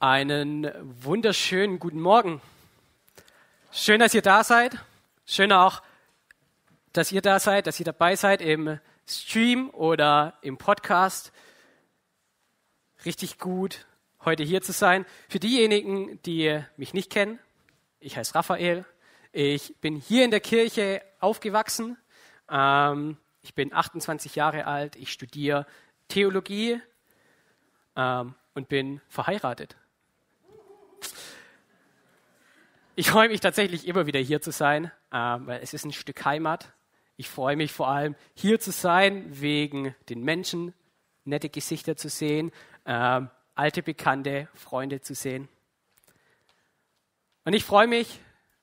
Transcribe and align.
Einen 0.00 0.70
wunderschönen 1.02 1.80
guten 1.80 2.00
Morgen. 2.00 2.40
Schön, 3.72 3.98
dass 3.98 4.14
ihr 4.14 4.22
da 4.22 4.44
seid. 4.44 4.78
Schön 5.26 5.50
auch, 5.50 5.82
dass 6.92 7.10
ihr 7.10 7.20
da 7.20 7.40
seid, 7.40 7.66
dass 7.66 7.80
ihr 7.80 7.84
dabei 7.84 8.14
seid 8.14 8.40
im 8.40 8.78
Stream 9.08 9.70
oder 9.70 10.38
im 10.42 10.56
Podcast. 10.56 11.32
Richtig 13.04 13.40
gut, 13.40 13.86
heute 14.24 14.44
hier 14.44 14.62
zu 14.62 14.70
sein. 14.70 15.04
Für 15.28 15.40
diejenigen, 15.40 16.22
die 16.22 16.62
mich 16.76 16.94
nicht 16.94 17.10
kennen, 17.10 17.40
ich 17.98 18.16
heiße 18.16 18.36
Raphael. 18.36 18.84
Ich 19.32 19.74
bin 19.80 19.96
hier 19.96 20.24
in 20.24 20.30
der 20.30 20.38
Kirche 20.38 21.02
aufgewachsen. 21.18 21.96
Ähm, 22.48 23.16
ich 23.42 23.56
bin 23.56 23.74
28 23.74 24.36
Jahre 24.36 24.66
alt. 24.66 24.94
Ich 24.94 25.10
studiere 25.10 25.66
Theologie 26.06 26.80
ähm, 27.96 28.36
und 28.54 28.68
bin 28.68 29.00
verheiratet. 29.08 29.76
Ich 32.94 33.10
freue 33.10 33.28
mich 33.28 33.40
tatsächlich 33.40 33.86
immer 33.86 34.06
wieder 34.06 34.18
hier 34.18 34.40
zu 34.40 34.50
sein, 34.50 34.90
ähm, 35.12 35.46
weil 35.46 35.60
es 35.62 35.72
ist 35.72 35.84
ein 35.84 35.92
Stück 35.92 36.24
Heimat. 36.24 36.72
Ich 37.16 37.28
freue 37.28 37.56
mich 37.56 37.72
vor 37.72 37.88
allem 37.88 38.16
hier 38.34 38.58
zu 38.58 38.72
sein, 38.72 39.24
wegen 39.40 39.94
den 40.08 40.22
Menschen, 40.22 40.74
nette 41.24 41.48
Gesichter 41.48 41.96
zu 41.96 42.08
sehen, 42.08 42.50
ähm, 42.86 43.30
alte 43.54 43.82
Bekannte, 43.82 44.48
Freunde 44.54 45.00
zu 45.00 45.14
sehen. 45.14 45.48
Und 47.44 47.52
ich 47.52 47.64
freue 47.64 47.86
mich, 47.86 48.20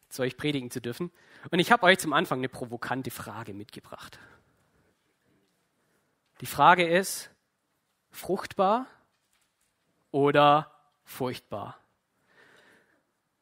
zu 0.10 0.22
euch 0.22 0.38
predigen 0.38 0.72
zu 0.72 0.82
dürfen. 0.82 1.12
Und 1.52 1.60
ich 1.60 1.72
habe 1.72 1.84
euch 1.84 2.00
zum 2.00 2.14
Anfang 2.14 2.40
eine 2.40 2.50
provokante 2.50 3.12
Frage 3.12 3.54
mitgebracht. 3.54 4.20
Die 6.42 6.46
Frage 6.46 6.88
ist, 6.88 7.30
fruchtbar 8.12 8.88
oder 10.12 10.72
furchtbar? 11.04 11.78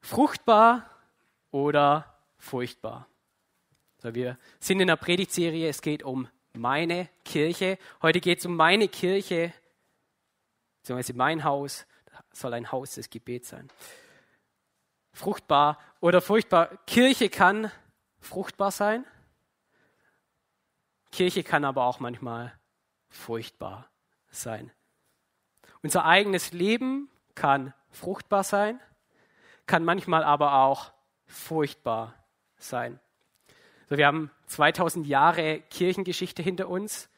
Fruchtbar 0.03 0.89
oder 1.49 2.19
furchtbar? 2.37 3.07
So, 3.99 4.13
wir 4.13 4.37
sind 4.59 4.81
in 4.81 4.87
der 4.87 4.97
Predigtserie, 4.97 5.69
es 5.69 5.81
geht 5.81 6.03
um 6.03 6.27
meine 6.51 7.07
Kirche. 7.23 7.79
Heute 8.01 8.19
geht 8.19 8.39
es 8.39 8.45
um 8.45 8.57
meine 8.57 8.89
Kirche, 8.89 9.53
beziehungsweise 10.81 11.13
mein 11.13 11.45
Haus, 11.45 11.87
das 12.29 12.41
soll 12.41 12.53
ein 12.53 12.69
Haus 12.69 12.95
des 12.95 13.09
Gebets 13.09 13.49
sein. 13.49 13.69
Fruchtbar 15.13 15.79
oder 16.01 16.19
furchtbar. 16.19 16.77
Kirche 16.85 17.29
kann 17.29 17.71
fruchtbar 18.19 18.71
sein. 18.71 19.05
Kirche 21.11 21.45
kann 21.45 21.63
aber 21.63 21.85
auch 21.85 22.01
manchmal 22.01 22.53
furchtbar 23.07 23.89
sein. 24.31 24.69
Unser 25.81 26.03
eigenes 26.03 26.51
Leben 26.51 27.09
kann 27.35 27.73
fruchtbar 27.89 28.43
sein, 28.43 28.81
kann 29.65 29.83
manchmal 29.83 30.23
aber 30.23 30.55
auch 30.55 30.91
furchtbar 31.25 32.13
sein. 32.57 32.99
So, 33.89 33.97
wir 33.97 34.07
haben 34.07 34.31
2000 34.47 35.07
Jahre 35.07 35.61
Kirchengeschichte 35.69 36.41
hinter 36.41 36.67
uns 36.69 37.09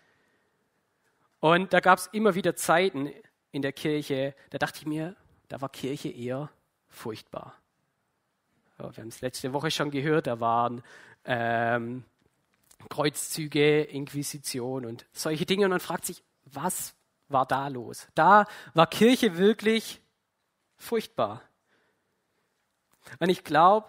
und 1.39 1.73
da 1.73 1.79
gab 1.79 1.99
es 1.99 2.07
immer 2.07 2.35
wieder 2.35 2.55
Zeiten 2.55 3.11
in 3.51 3.61
der 3.61 3.71
Kirche, 3.71 4.35
da 4.49 4.57
dachte 4.57 4.79
ich 4.79 4.85
mir, 4.85 5.15
da 5.47 5.61
war 5.61 5.69
Kirche 5.69 6.09
eher 6.09 6.49
furchtbar. 6.89 7.55
Ja, 8.77 8.95
wir 8.95 9.01
haben 9.01 9.09
es 9.09 9.21
letzte 9.21 9.53
Woche 9.53 9.71
schon 9.71 9.91
gehört, 9.91 10.27
da 10.27 10.39
waren 10.39 10.83
ähm, 11.23 12.03
Kreuzzüge, 12.89 13.83
Inquisition 13.83 14.85
und 14.85 15.05
solche 15.13 15.45
Dinge. 15.45 15.65
Und 15.65 15.71
man 15.71 15.79
fragt 15.79 16.05
sich, 16.05 16.23
was 16.45 16.95
war 17.29 17.45
da 17.45 17.67
los? 17.67 18.07
Da 18.15 18.47
war 18.73 18.87
Kirche 18.87 19.37
wirklich 19.37 20.01
furchtbar. 20.75 21.41
Und 23.19 23.29
ich 23.29 23.43
glaube, 23.43 23.87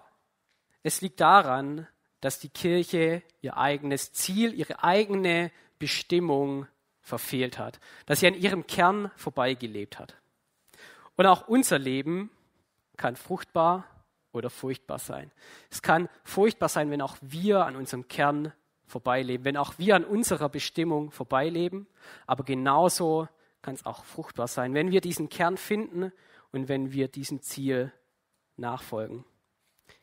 es 0.83 1.01
liegt 1.01 1.21
daran, 1.21 1.87
dass 2.21 2.39
die 2.39 2.49
Kirche 2.49 3.23
ihr 3.41 3.57
eigenes 3.57 4.13
Ziel, 4.13 4.55
ihre 4.55 4.83
eigene 4.83 5.51
Bestimmung 5.79 6.67
verfehlt 7.01 7.59
hat, 7.59 7.79
dass 8.07 8.21
sie 8.21 8.27
an 8.27 8.35
ihrem 8.35 8.67
Kern 8.67 9.11
vorbeigelebt 9.17 9.99
hat. 9.99 10.17
Und 11.17 11.27
auch 11.27 11.49
unser 11.49 11.79
Leben 11.79 12.31
kann 12.97 13.17
fruchtbar 13.17 13.85
oder 14.33 14.51
furchtbar 14.51 14.99
sein. 14.99 15.31
Es 15.71 15.83
kann 15.83 16.09
furchtbar 16.25 16.69
sein, 16.69 16.91
wenn 16.91 17.01
auch 17.01 17.17
wir 17.21 17.65
an 17.65 17.77
unserem 17.77 18.09
Kern 18.09 18.53
vorbeileben, 18.87 19.45
wenn 19.45 19.57
auch 19.57 19.79
wir 19.79 19.97
an 19.97 20.05
unserer 20.05 20.49
Bestimmung 20.49 21.11
vorbeileben, 21.11 21.87
aber 22.27 22.45
genauso 22.45 23.29
kann 23.63 23.75
es 23.75 23.85
auch 23.85 24.05
fruchtbar 24.05 24.47
sein, 24.47 24.75
wenn 24.75 24.91
wir 24.91 25.01
diesen 25.01 25.29
Kern 25.29 25.57
finden 25.57 26.13
und 26.53 26.69
wenn 26.69 26.93
wir 26.93 27.09
diesem 27.09 27.43
Ziel 27.43 27.93
nachfolgen. 28.57 29.25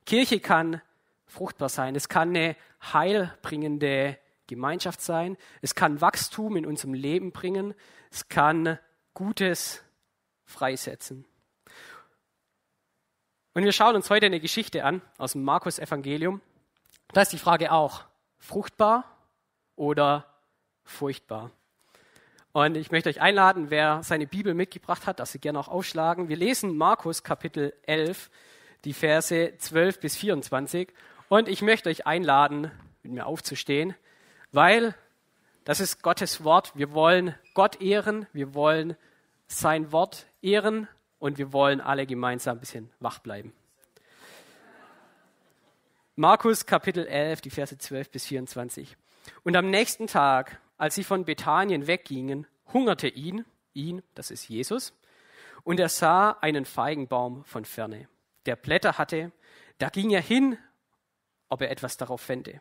Kirche 0.05 0.39
kann 0.39 0.81
fruchtbar 1.25 1.69
sein, 1.69 1.95
es 1.95 2.09
kann 2.09 2.29
eine 2.29 2.55
heilbringende 2.81 4.17
Gemeinschaft 4.47 5.01
sein, 5.01 5.37
es 5.61 5.75
kann 5.75 6.01
Wachstum 6.01 6.55
in 6.55 6.65
unserem 6.65 6.93
Leben 6.93 7.31
bringen, 7.31 7.73
es 8.11 8.27
kann 8.27 8.77
Gutes 9.13 9.81
freisetzen. 10.45 11.25
Und 13.53 13.63
wir 13.63 13.71
schauen 13.71 13.95
uns 13.95 14.09
heute 14.09 14.25
eine 14.25 14.39
Geschichte 14.39 14.83
an 14.83 15.01
aus 15.17 15.33
dem 15.33 15.43
Markus 15.43 15.79
Evangelium. 15.79 16.41
Da 17.09 17.21
ist 17.21 17.33
die 17.33 17.37
Frage 17.37 17.71
auch, 17.71 18.05
fruchtbar 18.39 19.05
oder 19.75 20.25
furchtbar? 20.83 21.51
Und 22.53 22.77
ich 22.77 22.91
möchte 22.91 23.09
euch 23.09 23.19
einladen, 23.19 23.71
wer 23.71 24.03
seine 24.03 24.27
Bibel 24.27 24.53
mitgebracht 24.53 25.07
hat, 25.07 25.19
dass 25.19 25.31
Sie 25.31 25.39
gerne 25.39 25.59
auch 25.59 25.67
aufschlagen. 25.67 26.29
Wir 26.29 26.37
lesen 26.37 26.77
Markus 26.77 27.23
Kapitel 27.23 27.73
11, 27.87 28.29
die 28.85 28.93
Verse 28.93 29.53
12 29.57 29.99
bis 29.99 30.15
24. 30.15 30.93
Und 31.29 31.49
ich 31.49 31.63
möchte 31.63 31.89
euch 31.89 32.05
einladen, 32.05 32.69
mit 33.01 33.11
mir 33.11 33.25
aufzustehen, 33.25 33.95
weil 34.51 34.93
das 35.63 35.79
ist 35.79 36.03
Gottes 36.03 36.43
Wort. 36.43 36.73
Wir 36.75 36.93
wollen 36.93 37.33
Gott 37.55 37.81
ehren, 37.81 38.27
wir 38.33 38.53
wollen 38.53 38.97
sein 39.47 39.91
Wort 39.91 40.27
ehren 40.43 40.87
und 41.17 41.39
wir 41.39 41.53
wollen 41.53 41.81
alle 41.81 42.05
gemeinsam 42.05 42.57
ein 42.57 42.59
bisschen 42.59 42.91
wach 42.99 43.17
bleiben. 43.17 43.51
Markus 46.15 46.67
Kapitel 46.67 47.07
11, 47.07 47.41
die 47.41 47.49
Verse 47.49 47.75
12 47.75 48.11
bis 48.11 48.27
24. 48.27 48.95
Und 49.43 49.55
am 49.55 49.71
nächsten 49.71 50.05
Tag, 50.05 50.59
als 50.83 50.95
sie 50.95 51.05
von 51.05 51.23
Bethanien 51.23 51.87
weggingen, 51.87 52.45
hungerte 52.73 53.07
ihn, 53.07 53.45
ihn, 53.71 54.03
das 54.15 54.31
ist 54.31 54.49
Jesus, 54.49 54.93
und 55.63 55.79
er 55.79 55.87
sah 55.87 56.31
einen 56.41 56.65
Feigenbaum 56.65 57.45
von 57.45 57.63
ferne, 57.63 58.09
der 58.45 58.57
Blätter 58.57 58.97
hatte. 58.97 59.31
Da 59.77 59.87
ging 59.87 60.09
er 60.11 60.19
hin, 60.19 60.57
ob 61.47 61.61
er 61.61 61.71
etwas 61.71 61.95
darauf 61.95 62.19
fände. 62.19 62.59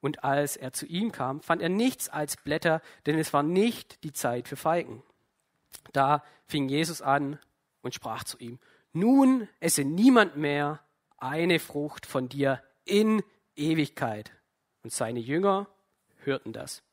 Und 0.00 0.24
als 0.24 0.56
er 0.56 0.72
zu 0.72 0.86
ihm 0.86 1.12
kam, 1.12 1.42
fand 1.42 1.60
er 1.60 1.68
nichts 1.68 2.08
als 2.08 2.38
Blätter, 2.38 2.80
denn 3.04 3.18
es 3.18 3.34
war 3.34 3.42
nicht 3.42 4.02
die 4.02 4.14
Zeit 4.14 4.48
für 4.48 4.56
Feigen. 4.56 5.02
Da 5.92 6.24
fing 6.46 6.66
Jesus 6.66 7.02
an 7.02 7.38
und 7.82 7.92
sprach 7.92 8.24
zu 8.24 8.38
ihm, 8.38 8.58
nun 8.94 9.50
esse 9.60 9.84
niemand 9.84 10.38
mehr 10.38 10.80
eine 11.18 11.58
Frucht 11.58 12.06
von 12.06 12.30
dir 12.30 12.62
in 12.86 13.22
Ewigkeit. 13.54 14.32
Und 14.82 14.94
seine 14.94 15.20
Jünger 15.20 15.68
hörten 16.24 16.54
das. 16.54 16.85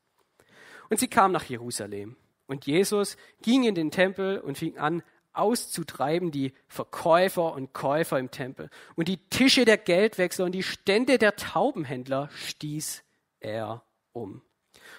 Und 0.90 1.00
sie 1.00 1.08
kamen 1.08 1.34
nach 1.34 1.46
Jerusalem. 1.46 2.16
Und 2.46 2.66
Jesus 2.66 3.18
ging 3.42 3.64
in 3.64 3.76
den 3.76 3.92
Tempel 3.92 4.40
und 4.40 4.58
fing 4.58 4.78
an, 4.78 5.04
auszutreiben 5.34 6.32
die 6.32 6.54
Verkäufer 6.68 7.54
und 7.54 7.74
Käufer 7.74 8.20
im 8.20 8.32
Tempel. 8.32 8.70
Und 8.96 9.08
die 9.08 9.18
Tische 9.30 9.66
der 9.66 9.78
Geldwechsler 9.78 10.46
und 10.46 10.52
die 10.52 10.64
Stände 10.64 11.18
der 11.18 11.36
Taubenhändler 11.36 12.30
stieß 12.34 13.04
er 13.40 13.84
um. 14.12 14.42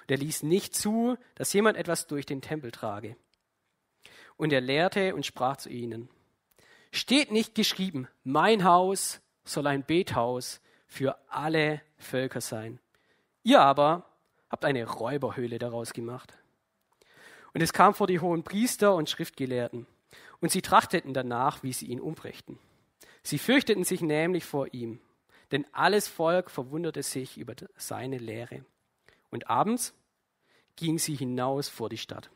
Und 0.02 0.10
er 0.10 0.16
ließ 0.18 0.42
nicht 0.42 0.74
zu, 0.74 1.16
dass 1.36 1.52
jemand 1.52 1.76
etwas 1.76 2.06
durch 2.06 2.26
den 2.26 2.42
Tempel 2.42 2.70
trage. 2.70 3.16
Und 4.36 4.52
er 4.52 4.60
lehrte 4.60 5.14
und 5.14 5.24
sprach 5.24 5.56
zu 5.56 5.68
ihnen, 5.68 6.08
steht 6.90 7.30
nicht 7.30 7.54
geschrieben, 7.54 8.08
mein 8.24 8.64
Haus 8.64 9.20
soll 9.44 9.66
ein 9.66 9.84
Bethaus 9.84 10.60
für 10.86 11.16
alle 11.28 11.80
Völker 11.96 12.40
sein. 12.40 12.80
Ihr 13.42 13.60
aber 13.60 14.13
habt 14.50 14.64
eine 14.64 14.84
Räuberhöhle 14.84 15.58
daraus 15.58 15.92
gemacht. 15.92 16.34
Und 17.52 17.60
es 17.60 17.72
kam 17.72 17.94
vor 17.94 18.06
die 18.06 18.20
hohen 18.20 18.42
Priester 18.42 18.94
und 18.94 19.08
Schriftgelehrten, 19.08 19.86
und 20.40 20.50
sie 20.50 20.62
trachteten 20.62 21.14
danach, 21.14 21.62
wie 21.62 21.72
sie 21.72 21.86
ihn 21.86 22.00
umbrächten. 22.00 22.58
Sie 23.22 23.38
fürchteten 23.38 23.84
sich 23.84 24.02
nämlich 24.02 24.44
vor 24.44 24.74
ihm, 24.74 25.00
denn 25.52 25.66
alles 25.72 26.08
Volk 26.08 26.50
verwunderte 26.50 27.02
sich 27.02 27.38
über 27.38 27.54
seine 27.76 28.18
Lehre. 28.18 28.64
Und 29.30 29.48
abends 29.48 29.94
gingen 30.76 30.98
sie 30.98 31.14
hinaus 31.14 31.68
vor 31.68 31.88
die 31.88 31.98
Stadt. 31.98 32.30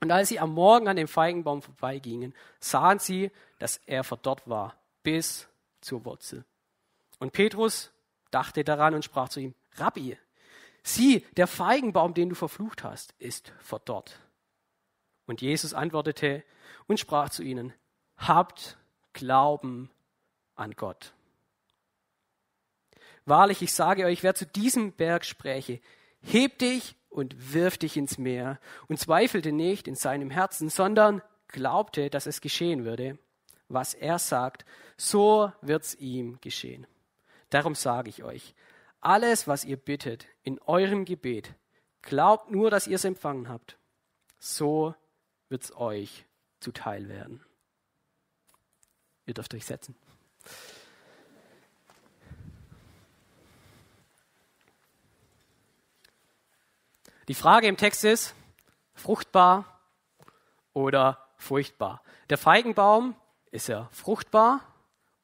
Und 0.00 0.12
als 0.12 0.28
sie 0.28 0.38
am 0.38 0.52
Morgen 0.52 0.88
an 0.88 0.96
dem 0.96 1.08
Feigenbaum 1.08 1.62
vorbeigingen, 1.62 2.34
sahen 2.60 2.98
sie, 2.98 3.30
dass 3.58 3.78
er 3.86 4.04
verdorrt 4.04 4.48
war, 4.48 4.76
bis 5.02 5.48
zur 5.80 6.04
Wurzel. 6.04 6.44
Und 7.18 7.32
Petrus 7.32 7.90
dachte 8.30 8.64
daran 8.64 8.94
und 8.94 9.04
sprach 9.04 9.28
zu 9.28 9.40
ihm, 9.40 9.54
Rabbi, 9.76 10.16
sieh, 10.84 11.26
der 11.36 11.48
Feigenbaum, 11.48 12.14
den 12.14 12.28
du 12.28 12.36
verflucht 12.36 12.84
hast, 12.84 13.12
ist 13.18 13.52
verdorrt. 13.58 14.20
Und 15.26 15.40
Jesus 15.42 15.74
antwortete 15.74 16.44
und 16.86 17.00
sprach 17.00 17.30
zu 17.30 17.42
ihnen, 17.42 17.72
habt 18.16 18.78
Glauben 19.12 19.90
an 20.54 20.72
Gott. 20.72 21.14
Wahrlich, 23.24 23.62
ich 23.62 23.72
sage 23.72 24.04
euch, 24.04 24.22
wer 24.22 24.34
zu 24.34 24.46
diesem 24.46 24.92
Berg 24.92 25.24
spräche, 25.24 25.80
heb 26.20 26.58
dich 26.58 26.94
und 27.08 27.54
wirf 27.54 27.78
dich 27.78 27.96
ins 27.96 28.18
Meer 28.18 28.60
und 28.88 28.98
zweifelte 28.98 29.52
nicht 29.52 29.88
in 29.88 29.94
seinem 29.94 30.30
Herzen, 30.30 30.68
sondern 30.68 31.22
glaubte, 31.48 32.10
dass 32.10 32.26
es 32.26 32.40
geschehen 32.40 32.84
würde, 32.84 33.18
was 33.68 33.94
er 33.94 34.18
sagt, 34.18 34.64
so 34.96 35.52
wird's 35.62 35.94
ihm 35.94 36.38
geschehen. 36.40 36.86
Darum 37.50 37.74
sage 37.74 38.10
ich 38.10 38.24
euch, 38.24 38.54
alles, 39.04 39.46
was 39.46 39.64
ihr 39.64 39.76
bittet 39.76 40.26
in 40.42 40.58
eurem 40.62 41.04
Gebet, 41.04 41.54
glaubt 42.02 42.50
nur, 42.50 42.70
dass 42.70 42.86
ihr 42.86 42.96
es 42.96 43.04
empfangen 43.04 43.48
habt. 43.48 43.78
So 44.38 44.94
wird's 45.48 45.74
euch 45.76 46.26
zuteil 46.60 47.08
werden. 47.08 47.44
Ihr 49.26 49.34
dürft 49.34 49.54
euch 49.54 49.64
setzen. 49.64 49.96
Die 57.28 57.34
Frage 57.34 57.68
im 57.68 57.78
Text 57.78 58.04
ist, 58.04 58.34
fruchtbar 58.94 59.80
oder 60.74 61.26
furchtbar? 61.36 62.02
Der 62.28 62.36
Feigenbaum, 62.36 63.16
ist 63.50 63.68
er 63.68 63.88
fruchtbar 63.92 64.60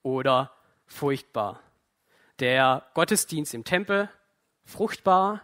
oder 0.03 0.55
furchtbar? 0.87 1.61
Der 2.41 2.87
Gottesdienst 2.95 3.53
im 3.53 3.65
Tempel, 3.65 4.09
fruchtbar 4.65 5.43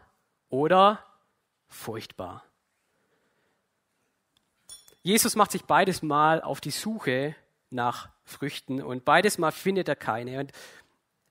oder 0.48 1.04
furchtbar? 1.68 2.42
Jesus 5.02 5.36
macht 5.36 5.52
sich 5.52 5.64
beides 5.64 6.02
Mal 6.02 6.40
auf 6.40 6.60
die 6.60 6.70
Suche 6.70 7.36
nach 7.70 8.08
Früchten 8.24 8.82
und 8.82 9.04
beides 9.04 9.38
Mal 9.38 9.52
findet 9.52 9.88
er 9.88 9.96
keine. 9.96 10.40
Und 10.40 10.52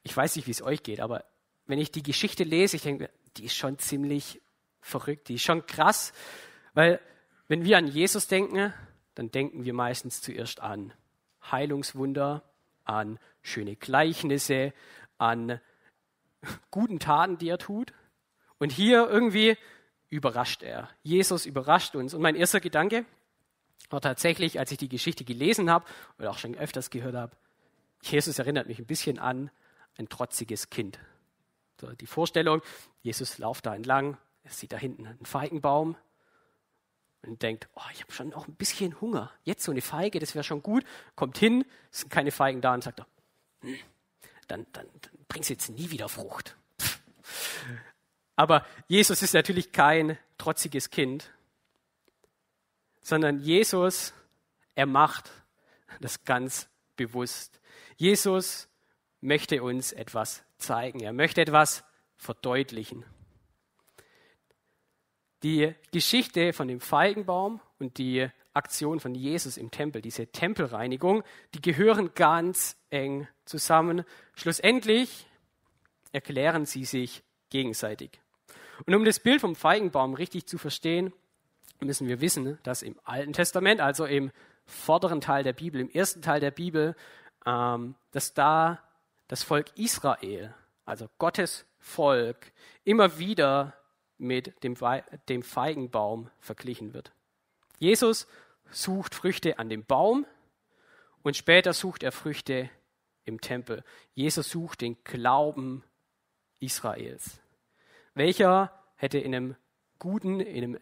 ich 0.04 0.16
weiß 0.16 0.36
nicht, 0.36 0.48
wie 0.48 0.52
es 0.52 0.62
euch 0.62 0.84
geht, 0.84 1.00
aber 1.00 1.26
wenn 1.66 1.80
ich 1.80 1.92
die 1.92 2.04
Geschichte 2.04 2.44
lese, 2.44 2.78
ich 2.78 2.84
denke, 2.84 3.10
die 3.38 3.46
ist 3.46 3.56
schon 3.56 3.80
ziemlich 3.80 4.42
verrückt, 4.82 5.28
die 5.30 5.36
ist 5.36 5.44
schon 5.44 5.66
krass, 5.66 6.14
weil 6.74 7.02
wenn 7.48 7.66
wir 7.66 7.78
an 7.78 7.88
Jesus 7.88 8.28
denken, 8.28 8.74
dann 9.16 9.32
denken 9.32 9.66
wir 9.66 9.74
meistens 9.74 10.22
zuerst 10.22 10.62
an 10.62 10.94
Heilungswunder, 11.52 12.44
an 12.84 13.20
schöne 13.42 13.76
Gleichnisse, 13.76 14.74
an 15.18 15.60
guten 16.72 17.00
Taten, 17.00 17.38
die 17.38 17.50
er 17.50 17.58
tut. 17.58 17.94
Und 18.58 18.72
hier 18.72 19.10
irgendwie 19.10 19.58
überrascht 20.10 20.64
er. 20.64 20.90
Jesus 21.04 21.46
überrascht 21.46 21.96
uns. 21.96 22.14
Und 22.14 22.22
mein 22.22 22.36
erster 22.36 22.60
Gedanke 22.60 23.06
war 23.90 24.02
tatsächlich, 24.02 24.60
als 24.60 24.72
ich 24.72 24.78
die 24.78 24.90
Geschichte 24.90 25.26
gelesen 25.26 25.70
habe 25.70 25.86
oder 26.18 26.32
auch 26.32 26.38
schon 26.38 26.56
öfters 26.56 26.90
gehört 26.90 27.16
habe, 27.16 27.36
Jesus 28.02 28.40
erinnert 28.40 28.68
mich 28.68 28.80
ein 28.80 28.86
bisschen 28.86 29.20
an 29.20 29.52
ein 29.98 30.10
trotziges 30.10 30.70
Kind. 30.70 31.00
So, 31.80 31.92
die 31.92 32.08
Vorstellung, 32.08 32.62
Jesus 33.02 33.38
läuft 33.38 33.66
da 33.66 33.76
entlang, 33.76 34.18
er 34.44 34.52
sieht 34.52 34.72
da 34.72 34.78
hinten 34.78 35.08
einen 35.08 35.26
Feigenbaum 35.26 35.98
und 37.24 37.42
denkt, 37.42 37.68
oh, 37.76 37.82
ich 37.94 38.02
habe 38.02 38.12
schon 38.12 38.30
noch 38.30 38.48
ein 38.48 38.56
bisschen 38.56 39.00
Hunger. 39.02 39.32
Jetzt 39.44 39.64
so 39.64 39.72
eine 39.72 39.82
Feige, 39.82 40.20
das 40.20 40.36
wäre 40.36 40.44
schon 40.44 40.62
gut. 40.62 40.86
Kommt 41.16 41.38
hin, 41.38 41.66
es 41.92 42.02
sind 42.02 42.10
keine 42.10 42.32
Feigen 42.32 42.62
da 42.62 42.74
und 42.74 42.84
sagt 42.84 43.00
er, 43.00 43.08
hm, 43.62 43.78
dann, 44.48 44.66
dann, 44.74 44.88
dann 45.02 45.12
bringst 45.28 45.50
du 45.50 45.54
jetzt 45.54 45.70
nie 45.70 45.92
wieder 45.92 46.10
Frucht. 46.10 46.56
Aber 48.36 48.66
Jesus 48.88 49.22
ist 49.22 49.34
natürlich 49.34 49.72
kein 49.72 50.18
trotziges 50.38 50.90
Kind, 50.90 51.32
sondern 53.02 53.40
Jesus, 53.40 54.14
er 54.74 54.86
macht 54.86 55.32
das 56.02 56.24
ganz 56.24 56.68
bewusst. 56.96 57.60
Jesus 57.98 58.68
möchte 59.22 59.64
uns 59.64 59.92
etwas 59.92 60.44
zeigen. 60.58 61.00
Er 61.00 61.14
möchte 61.14 61.42
etwas 61.42 61.84
verdeutlichen. 62.18 63.06
Die 65.44 65.74
Geschichte 65.92 66.54
von 66.54 66.68
dem 66.68 66.80
Feigenbaum 66.80 67.62
und 67.80 67.98
die 67.98 68.28
Aktion 68.54 69.00
von 69.00 69.14
Jesus 69.14 69.58
im 69.58 69.70
Tempel, 69.72 70.02
diese 70.02 70.28
Tempelreinigung, 70.28 71.24
die 71.54 71.62
gehören 71.62 72.14
ganz 72.16 72.78
eng 72.90 73.28
zusammen. 73.44 74.06
Schlussendlich 74.34 75.28
erklären 76.12 76.66
sie 76.66 76.86
sich 76.86 77.24
gegenseitig. 77.50 78.22
Und 78.86 78.96
um 78.96 79.06
das 79.06 79.20
Bild 79.20 79.42
vom 79.42 79.56
Feigenbaum 79.56 80.14
richtig 80.14 80.48
zu 80.48 80.58
verstehen, 80.58 81.14
müssen 81.82 82.08
wir 82.08 82.22
wissen, 82.22 82.58
dass 82.64 82.82
im 82.82 83.00
Alten 83.04 83.34
Testament, 83.34 83.82
also 83.82 84.06
im 84.06 84.32
vorderen 84.66 85.22
Teil 85.22 85.44
der 85.44 85.54
Bibel, 85.54 85.82
im 85.82 85.90
ersten 85.90 86.22
Teil 86.22 86.40
der 86.40 86.52
Bibel, 86.52 86.96
ähm, 87.46 87.96
dass 88.12 88.34
da 88.34 88.80
das 89.28 89.44
Volk 89.44 89.78
Israel, 89.78 90.54
also 90.86 91.08
Gottes 91.18 91.66
Volk, 91.80 92.52
immer 92.84 93.20
wieder 93.20 93.74
mit 94.18 94.64
dem, 94.64 94.76
dem 95.30 95.44
Feigenbaum 95.44 96.30
verglichen 96.40 96.94
wird. 96.94 97.12
Jesus 97.86 98.26
sucht 98.72 99.14
Früchte 99.14 99.60
an 99.60 99.70
dem 99.70 99.86
Baum 99.86 100.26
und 101.22 101.38
später 101.38 101.72
sucht 101.72 102.02
er 102.02 102.12
Früchte 102.12 102.68
im 103.26 103.42
Tempel. 103.42 103.84
Jesus 104.16 104.50
sucht 104.50 104.82
den 104.82 104.98
Glauben 105.04 105.84
Israels. 106.60 107.40
Welcher 108.16 108.72
hätte 108.96 109.20
in 109.20 109.36
einem 109.36 109.56
guten, 110.00 110.40
in 110.40 110.64
einem 110.64 110.80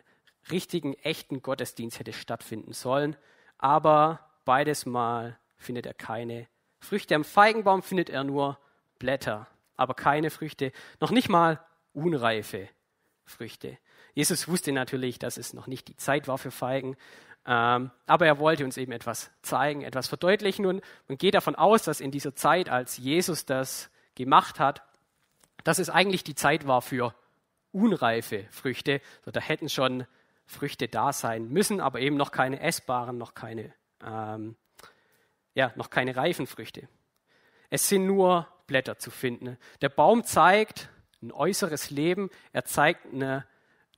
richtigen, 0.50 0.94
echten 0.94 1.42
Gottesdienst 1.42 2.00
hätte 2.00 2.14
stattfinden 2.14 2.72
sollen, 2.72 3.18
aber 3.58 4.26
beides 4.46 4.86
Mal 4.86 5.38
findet 5.58 5.86
er 5.86 5.94
keine 5.94 6.48
Früchte. 6.80 7.16
Am 7.16 7.26
Feigenbaum 7.26 7.84
findet 7.84 8.10
er 8.12 8.24
nur 8.24 8.58
Blätter, 8.98 9.50
aber 9.76 9.94
keine 9.94 10.30
Früchte, 10.30 10.72
noch 11.02 11.12
nicht 11.12 11.28
mal 11.28 11.60
unreife 11.92 12.70
Früchte. 13.26 13.78
Jesus 14.14 14.48
wusste 14.48 14.72
natürlich, 14.72 15.20
dass 15.20 15.38
es 15.38 15.54
noch 15.54 15.68
nicht 15.68 15.88
die 15.88 15.98
Zeit 15.98 16.28
war 16.28 16.38
für 16.38 16.52
Feigen, 16.52 16.96
ähm, 17.46 17.92
aber 18.06 18.26
er 18.26 18.40
wollte 18.40 18.64
uns 18.64 18.78
eben 18.78 18.92
etwas 18.92 19.32
zeigen, 19.42 19.82
etwas 19.82 20.08
verdeutlichen 20.08 20.66
und 20.66 20.82
man 21.08 21.18
geht 21.18 21.34
davon 21.34 21.56
aus, 21.56 21.84
dass 21.84 22.00
in 22.00 22.12
dieser 22.12 22.36
Zeit, 22.36 22.70
als 22.70 22.98
Jesus 22.98 23.46
das 23.46 23.90
gemacht 24.16 24.60
hat, 24.60 24.84
dass 25.64 25.80
es 25.80 25.90
eigentlich 25.90 26.24
die 26.24 26.36
Zeit 26.36 26.68
war 26.68 26.82
für 26.82 27.14
unreife 27.72 28.46
Früchte. 28.52 29.02
So, 29.26 29.32
da 29.32 29.40
hätten 29.40 29.68
schon 29.68 30.06
Früchte 30.46 30.88
da 30.88 31.12
sein 31.12 31.50
müssen, 31.50 31.82
aber 31.82 32.00
eben 32.00 32.16
noch 32.16 32.32
keine 32.32 32.60
essbaren, 32.60 33.18
noch 33.18 33.34
keine, 33.34 33.74
ähm, 34.06 34.56
ja, 35.56 35.72
noch 35.76 35.90
keine 35.90 36.16
reifen 36.16 36.48
Früchte. 36.48 36.88
Es 37.70 37.90
sind 37.90 38.06
nur 38.06 38.48
Blätter 38.68 38.98
zu 38.98 39.10
finden. 39.10 39.58
Der 39.82 39.90
Baum 39.90 40.24
zeigt, 40.24 40.90
ein 41.22 41.32
äußeres 41.32 41.90
Leben. 41.90 42.30
Er 42.52 42.66
zeigt 42.66 43.14
eine, 43.14 43.46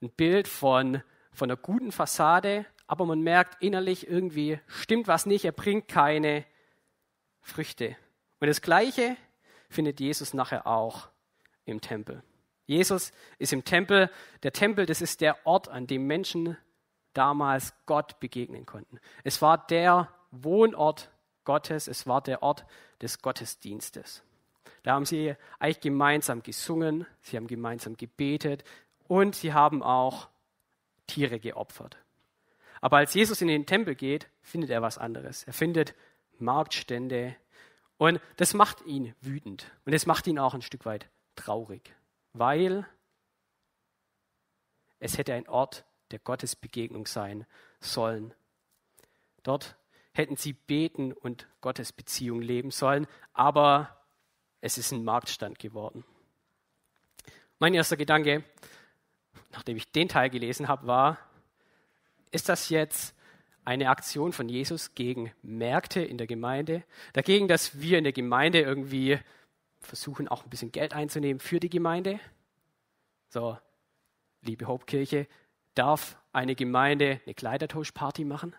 ein 0.02 0.10
Bild 0.10 0.48
von, 0.48 1.02
von 1.32 1.50
einer 1.50 1.58
guten 1.58 1.92
Fassade, 1.92 2.66
aber 2.88 3.06
man 3.06 3.22
merkt 3.22 3.62
innerlich 3.62 4.08
irgendwie 4.08 4.60
stimmt 4.68 5.08
was 5.08 5.26
nicht, 5.26 5.46
er 5.46 5.52
bringt 5.52 5.88
keine 5.88 6.46
Früchte. 7.42 7.96
Und 8.40 8.48
das 8.48 8.62
Gleiche 8.62 9.18
findet 9.70 10.00
Jesus 10.00 10.34
nachher 10.34 10.68
auch 10.68 11.10
im 11.66 11.82
Tempel. 11.82 12.24
Jesus 12.68 13.12
ist 13.38 13.54
im 13.54 13.64
Tempel. 13.64 14.10
Der 14.44 14.52
Tempel, 14.52 14.86
das 14.86 15.02
ist 15.02 15.22
der 15.22 15.46
Ort, 15.46 15.70
an 15.70 15.88
dem 15.88 16.08
Menschen 16.08 16.58
damals 17.14 17.74
Gott 17.86 18.20
begegnen 18.20 18.66
konnten. 18.66 19.00
Es 19.24 19.42
war 19.42 19.66
der 19.68 20.10
Wohnort 20.32 21.12
Gottes, 21.44 21.88
es 21.88 22.08
war 22.08 22.22
der 22.22 22.44
Ort 22.44 22.66
des 23.02 23.22
Gottesdienstes. 23.22 24.24
Da 24.84 24.94
haben 24.94 25.06
sie 25.06 25.36
eigentlich 25.60 25.80
gemeinsam 25.80 26.44
gesungen, 26.44 27.06
sie 27.22 27.38
haben 27.38 27.48
gemeinsam 27.48 27.98
gebetet 27.98 28.64
und 29.08 29.36
sie 29.36 29.54
haben 29.54 29.84
auch 29.84 30.28
Tiere 31.08 31.40
geopfert. 31.40 31.98
Aber 32.82 32.98
als 32.98 33.14
Jesus 33.14 33.42
in 33.42 33.48
den 33.48 33.66
Tempel 33.66 33.96
geht, 33.96 34.30
findet 34.42 34.70
er 34.70 34.82
was 34.82 34.98
anderes. 34.98 35.44
Er 35.44 35.54
findet 35.54 35.96
Marktstände 36.38 37.36
und 37.98 38.20
das 38.38 38.54
macht 38.54 38.86
ihn 38.86 39.16
wütend 39.22 39.72
und 39.86 39.94
es 39.94 40.06
macht 40.06 40.28
ihn 40.28 40.40
auch 40.40 40.54
ein 40.54 40.62
Stück 40.62 40.86
weit 40.86 41.10
traurig, 41.36 41.96
weil 42.34 42.86
es 45.00 45.18
hätte 45.18 45.34
ein 45.34 45.48
Ort 45.48 45.86
der 46.12 46.20
Gottesbegegnung 46.20 47.06
sein 47.06 47.46
sollen. 47.80 48.34
Dort 49.44 49.76
hätten 50.14 50.36
sie 50.36 50.54
beten 50.54 51.14
und 51.14 51.48
Gottesbeziehung 51.62 52.42
leben 52.42 52.72
sollen, 52.72 53.08
aber 53.34 54.02
es 54.62 54.78
ist 54.78 54.92
ein 54.92 55.04
Marktstand 55.04 55.60
geworden. 55.60 56.06
Mein 57.60 57.74
erster 57.74 57.98
Gedanke, 57.98 58.44
nachdem 59.56 59.78
ich 59.78 59.92
den 59.92 60.10
Teil 60.10 60.30
gelesen 60.30 60.68
habe, 60.68 60.88
war, 60.88 61.18
ist 62.32 62.50
das 62.50 62.70
jetzt 62.70 63.16
eine 63.64 63.90
Aktion 63.90 64.32
von 64.32 64.48
Jesus 64.48 64.94
gegen 64.94 65.32
Märkte 65.42 66.02
in 66.02 66.18
der 66.18 66.28
Gemeinde? 66.28 66.84
Dagegen, 67.14 67.48
dass 67.48 67.80
wir 67.80 67.98
in 67.98 68.04
der 68.04 68.14
Gemeinde 68.14 68.62
irgendwie 68.62 69.18
versuchen, 69.80 70.28
auch 70.28 70.44
ein 70.44 70.50
bisschen 70.50 70.72
Geld 70.72 70.94
einzunehmen 70.94 71.40
für 71.40 71.60
die 71.60 71.70
Gemeinde? 71.70 72.20
So, 73.30 73.58
liebe 74.42 74.66
Hauptkirche, 74.66 75.28
darf 75.74 76.18
eine 76.32 76.56
Gemeinde 76.56 77.22
eine 77.26 77.34
Kleidertauschparty 77.34 78.26
machen? 78.26 78.56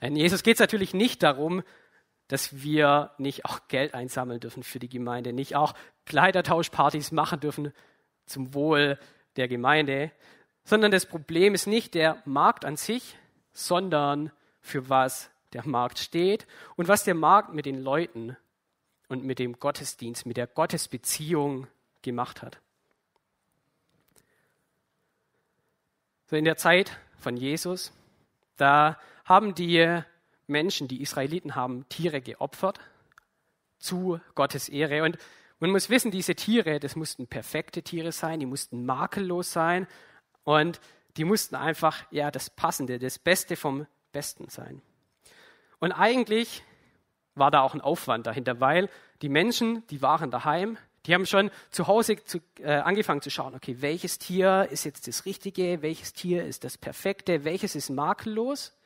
In 0.00 0.16
Jesus 0.16 0.42
geht 0.42 0.56
es 0.56 0.60
natürlich 0.60 0.92
nicht 0.92 1.22
darum, 1.22 1.62
dass 2.28 2.62
wir 2.62 3.10
nicht 3.18 3.44
auch 3.46 3.68
Geld 3.68 3.94
einsammeln 3.94 4.40
dürfen 4.40 4.62
für 4.62 4.78
die 4.78 4.88
Gemeinde, 4.88 5.32
nicht 5.32 5.56
auch 5.56 5.74
Kleidertauschpartys 6.06 7.12
machen 7.12 7.40
dürfen 7.40 7.72
zum 8.26 8.54
Wohl 8.54 8.98
der 9.36 9.48
Gemeinde, 9.48 10.12
sondern 10.64 10.90
das 10.90 11.06
Problem 11.06 11.54
ist 11.54 11.66
nicht 11.66 11.94
der 11.94 12.22
Markt 12.24 12.64
an 12.64 12.76
sich, 12.76 13.16
sondern 13.52 14.30
für 14.60 14.88
was 14.88 15.30
der 15.52 15.66
Markt 15.66 15.98
steht 15.98 16.46
und 16.76 16.88
was 16.88 17.04
der 17.04 17.14
Markt 17.14 17.52
mit 17.52 17.66
den 17.66 17.80
Leuten 17.82 18.36
und 19.08 19.24
mit 19.24 19.38
dem 19.38 19.58
Gottesdienst, 19.58 20.24
mit 20.24 20.36
der 20.36 20.46
Gottesbeziehung 20.46 21.66
gemacht 22.00 22.42
hat. 22.42 22.60
So 26.26 26.36
in 26.36 26.44
der 26.44 26.56
Zeit 26.56 26.98
von 27.18 27.36
Jesus, 27.36 27.92
da 28.56 28.98
haben 29.24 29.54
die 29.54 30.02
Menschen, 30.46 30.88
die 30.88 31.02
Israeliten 31.02 31.54
haben 31.54 31.88
Tiere 31.88 32.20
geopfert 32.20 32.80
zu 33.78 34.20
Gottes 34.34 34.68
Ehre. 34.68 35.02
Und 35.02 35.18
man 35.62 35.70
muss 35.70 35.90
wissen, 35.90 36.10
diese 36.10 36.34
Tiere, 36.34 36.80
das 36.80 36.96
mussten 36.96 37.28
perfekte 37.28 37.82
Tiere 37.82 38.10
sein, 38.10 38.40
die 38.40 38.46
mussten 38.46 38.84
makellos 38.84 39.52
sein 39.52 39.86
und 40.42 40.80
die 41.16 41.24
mussten 41.24 41.54
einfach 41.54 42.04
ja 42.10 42.32
das 42.32 42.50
Passende, 42.50 42.98
das 42.98 43.20
Beste 43.20 43.54
vom 43.54 43.86
Besten 44.10 44.48
sein. 44.48 44.82
Und 45.78 45.92
eigentlich 45.92 46.64
war 47.36 47.52
da 47.52 47.60
auch 47.60 47.74
ein 47.74 47.80
Aufwand 47.80 48.26
dahinter, 48.26 48.58
weil 48.58 48.88
die 49.22 49.28
Menschen, 49.28 49.86
die 49.86 50.02
waren 50.02 50.32
daheim, 50.32 50.78
die 51.06 51.14
haben 51.14 51.26
schon 51.26 51.52
zu 51.70 51.86
Hause 51.86 52.16
zu, 52.24 52.40
äh, 52.58 52.72
angefangen 52.72 53.22
zu 53.22 53.30
schauen, 53.30 53.54
okay, 53.54 53.76
welches 53.78 54.18
Tier 54.18 54.66
ist 54.68 54.82
jetzt 54.82 55.06
das 55.06 55.26
Richtige, 55.26 55.80
welches 55.80 56.12
Tier 56.12 56.44
ist 56.44 56.64
das 56.64 56.76
Perfekte, 56.76 57.44
welches 57.44 57.76
ist 57.76 57.88
makellos. 57.88 58.76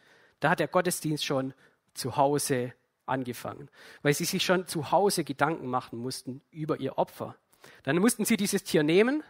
Da 0.41 0.51
hat 0.51 0.61
der 0.61 0.69
Gottesdienst 0.69 1.25
schon 1.25 1.55
zu 1.95 2.19
Hause 2.19 2.75
angefangen, 3.07 3.71
weil 4.03 4.15
sie 4.15 4.25
sich 4.25 4.45
schon 4.45 4.67
zu 4.67 4.91
Hause 4.91 5.25
Gedanken 5.25 5.69
machen 5.69 5.99
mussten 5.99 6.43
über 6.51 6.81
ihr 6.81 6.99
Opfer. 6.99 7.37
Dann 7.83 7.99
mussten 7.99 8.25
sie 8.25 8.37
dieses 8.37 8.65
Tier 8.65 8.83
nehmen, 8.83 9.23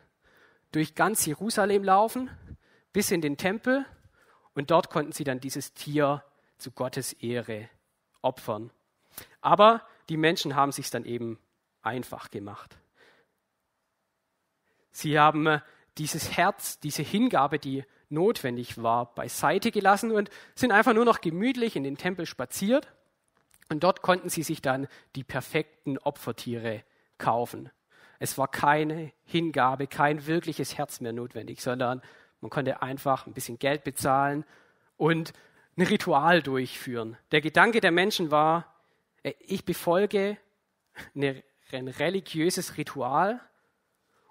durch 0.72 0.94
ganz 0.94 1.24
Jerusalem 1.24 1.84
laufen, 1.84 2.30
bis 2.92 3.10
in 3.10 3.20
den 3.20 3.36
Tempel 3.36 3.84
und 4.54 4.70
dort 4.70 4.90
konnten 4.90 5.12
sie 5.12 5.24
dann 5.24 5.40
dieses 5.40 5.74
Tier 5.74 6.24
zu 6.58 6.70
Gottes 6.70 7.12
Ehre 7.12 7.68
opfern. 8.22 8.70
Aber 9.40 9.82
die 10.08 10.16
Menschen 10.16 10.56
haben 10.56 10.72
sich 10.72 10.90
dann 10.90 11.04
eben 11.04 11.38
einfach 11.82 12.30
gemacht. 12.30 12.76
Sie 14.90 15.18
haben 15.18 15.46
äh, 15.46 15.60
dieses 15.98 16.36
Herz, 16.36 16.78
diese 16.80 17.02
Hingabe, 17.02 17.58
die 17.58 17.84
notwendig 18.08 18.82
war, 18.82 19.14
beiseite 19.14 19.70
gelassen 19.70 20.10
und 20.10 20.30
sind 20.54 20.72
einfach 20.72 20.94
nur 20.94 21.04
noch 21.04 21.20
gemütlich 21.20 21.76
in 21.76 21.84
den 21.84 21.96
Tempel 21.96 22.24
spaziert. 22.24 22.88
Und 23.68 23.82
dort 23.82 24.02
konnten 24.02 24.28
sie 24.28 24.42
sich 24.42 24.62
dann 24.62 24.86
die 25.14 25.24
perfekten 25.24 25.98
Opfertiere 25.98 26.84
kaufen. 27.18 27.70
Es 28.18 28.38
war 28.38 28.48
keine 28.48 29.12
Hingabe, 29.24 29.86
kein 29.86 30.26
wirkliches 30.26 30.78
Herz 30.78 31.00
mehr 31.00 31.12
notwendig, 31.12 31.60
sondern 31.60 32.00
man 32.40 32.50
konnte 32.50 32.82
einfach 32.82 33.26
ein 33.26 33.32
bisschen 33.32 33.58
Geld 33.58 33.84
bezahlen 33.84 34.44
und 34.96 35.32
ein 35.76 35.82
Ritual 35.82 36.42
durchführen. 36.42 37.16
Der 37.32 37.40
Gedanke 37.40 37.80
der 37.80 37.90
Menschen 37.90 38.30
war, 38.30 38.74
äh, 39.22 39.34
ich 39.40 39.64
befolge 39.64 40.38
ein 41.14 41.88
religiöses 41.88 42.76
Ritual 42.78 43.40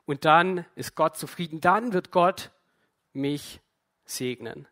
und 0.05 0.25
dann 0.25 0.65
ist 0.75 0.95
Gott 0.95 1.17
zufrieden, 1.17 1.61
dann 1.61 1.93
wird 1.93 2.11
Gott 2.11 2.51
mich 3.13 3.59
segnen. 4.05 4.67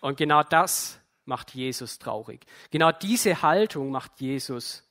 Und 0.00 0.16
genau 0.16 0.42
das 0.42 1.00
macht 1.28 1.54
Jesus 1.54 1.98
traurig. 1.98 2.44
Genau 2.70 2.90
diese 2.90 3.42
Haltung 3.42 3.90
macht 3.90 4.20
Jesus 4.20 4.82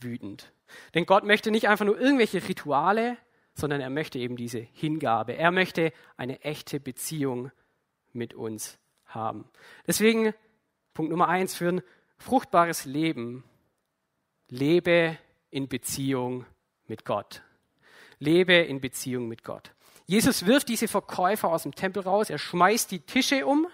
wütend. 0.00 0.52
Denn 0.94 1.06
Gott 1.06 1.24
möchte 1.24 1.50
nicht 1.50 1.68
einfach 1.68 1.84
nur 1.84 2.00
irgendwelche 2.00 2.46
Rituale, 2.48 3.16
sondern 3.54 3.80
er 3.80 3.90
möchte 3.90 4.18
eben 4.18 4.36
diese 4.36 4.58
Hingabe. 4.58 5.36
Er 5.36 5.52
möchte 5.52 5.92
eine 6.16 6.40
echte 6.42 6.80
Beziehung 6.80 7.52
mit 8.12 8.34
uns 8.34 8.78
haben. 9.06 9.48
Deswegen 9.86 10.34
Punkt 10.94 11.10
Nummer 11.10 11.28
eins 11.28 11.54
für 11.54 11.68
ein 11.68 11.82
fruchtbares 12.18 12.84
Leben. 12.84 13.44
Lebe 14.48 15.18
in 15.50 15.68
Beziehung 15.68 16.46
mit 16.86 17.04
Gott. 17.04 17.42
Lebe 18.18 18.54
in 18.54 18.80
Beziehung 18.80 19.28
mit 19.28 19.44
Gott. 19.44 19.72
Jesus 20.06 20.46
wirft 20.46 20.68
diese 20.68 20.88
Verkäufer 20.88 21.48
aus 21.48 21.62
dem 21.62 21.74
Tempel 21.74 22.02
raus, 22.02 22.30
er 22.30 22.38
schmeißt 22.38 22.90
die 22.90 23.00
Tische 23.00 23.46
um, 23.46 23.66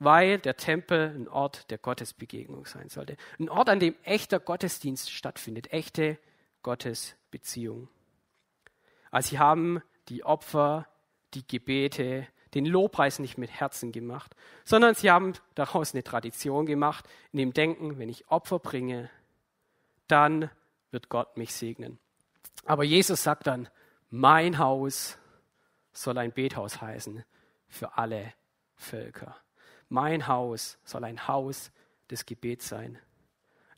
weil 0.00 0.38
der 0.38 0.56
Tempel 0.56 1.14
ein 1.14 1.28
Ort 1.28 1.70
der 1.70 1.78
Gottesbegegnung 1.78 2.64
sein 2.64 2.88
sollte. 2.88 3.16
Ein 3.38 3.50
Ort, 3.50 3.68
an 3.68 3.78
dem 3.78 3.94
echter 4.02 4.40
Gottesdienst 4.40 5.12
stattfindet, 5.12 5.72
echte 5.72 6.18
Gottesbeziehung. 6.62 7.88
Also 9.10 9.30
sie 9.30 9.38
haben 9.38 9.82
die 10.08 10.24
Opfer, 10.24 10.88
die 11.34 11.46
Gebete, 11.46 12.26
den 12.54 12.64
Lobpreis 12.64 13.18
nicht 13.18 13.38
mit 13.38 13.50
Herzen 13.50 13.92
gemacht, 13.92 14.34
sondern 14.64 14.94
sie 14.94 15.10
haben 15.10 15.34
daraus 15.54 15.94
eine 15.94 16.02
Tradition 16.02 16.66
gemacht, 16.66 17.06
in 17.32 17.38
dem 17.38 17.52
Denken, 17.52 17.98
wenn 17.98 18.08
ich 18.08 18.28
Opfer 18.28 18.58
bringe, 18.58 19.10
dann 20.08 20.50
wird 20.90 21.10
Gott 21.10 21.36
mich 21.36 21.54
segnen. 21.54 21.98
Aber 22.64 22.84
Jesus 22.84 23.22
sagt 23.22 23.46
dann, 23.46 23.68
mein 24.08 24.58
Haus 24.58 25.18
soll 25.92 26.16
ein 26.18 26.32
Bethaus 26.32 26.80
heißen 26.80 27.22
für 27.68 27.98
alle 27.98 28.32
Völker. 28.76 29.36
Mein 29.90 30.26
Haus 30.28 30.78
soll 30.84 31.04
ein 31.04 31.28
Haus 31.28 31.70
des 32.10 32.24
Gebets 32.24 32.68
sein. 32.68 32.98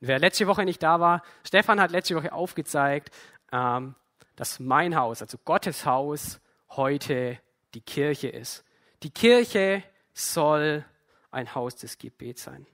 Und 0.01 0.09
wer 0.09 0.19
letzte 0.19 0.47
Woche 0.47 0.65
nicht 0.65 0.83
da 0.83 1.01
war, 1.01 1.23
Stefan 1.45 1.81
hat 1.81 1.91
letzte 1.91 2.15
Woche 2.15 2.33
aufgezeigt, 2.33 3.11
ähm, 3.51 3.97
dass 4.37 4.61
mein 4.61 4.95
Haus, 4.95 5.23
also 5.23 5.39
Gottes 5.45 5.85
Haus, 5.85 6.41
heute 6.71 7.39
die 7.75 7.81
Kirche 7.81 8.29
ist. 8.29 8.65
Die 9.03 9.11
Kirche 9.11 9.83
soll 10.13 10.85
ein 11.31 11.55
Haus 11.55 11.77
des 11.77 11.99
Gebets 11.99 12.45
sein. 12.45 12.67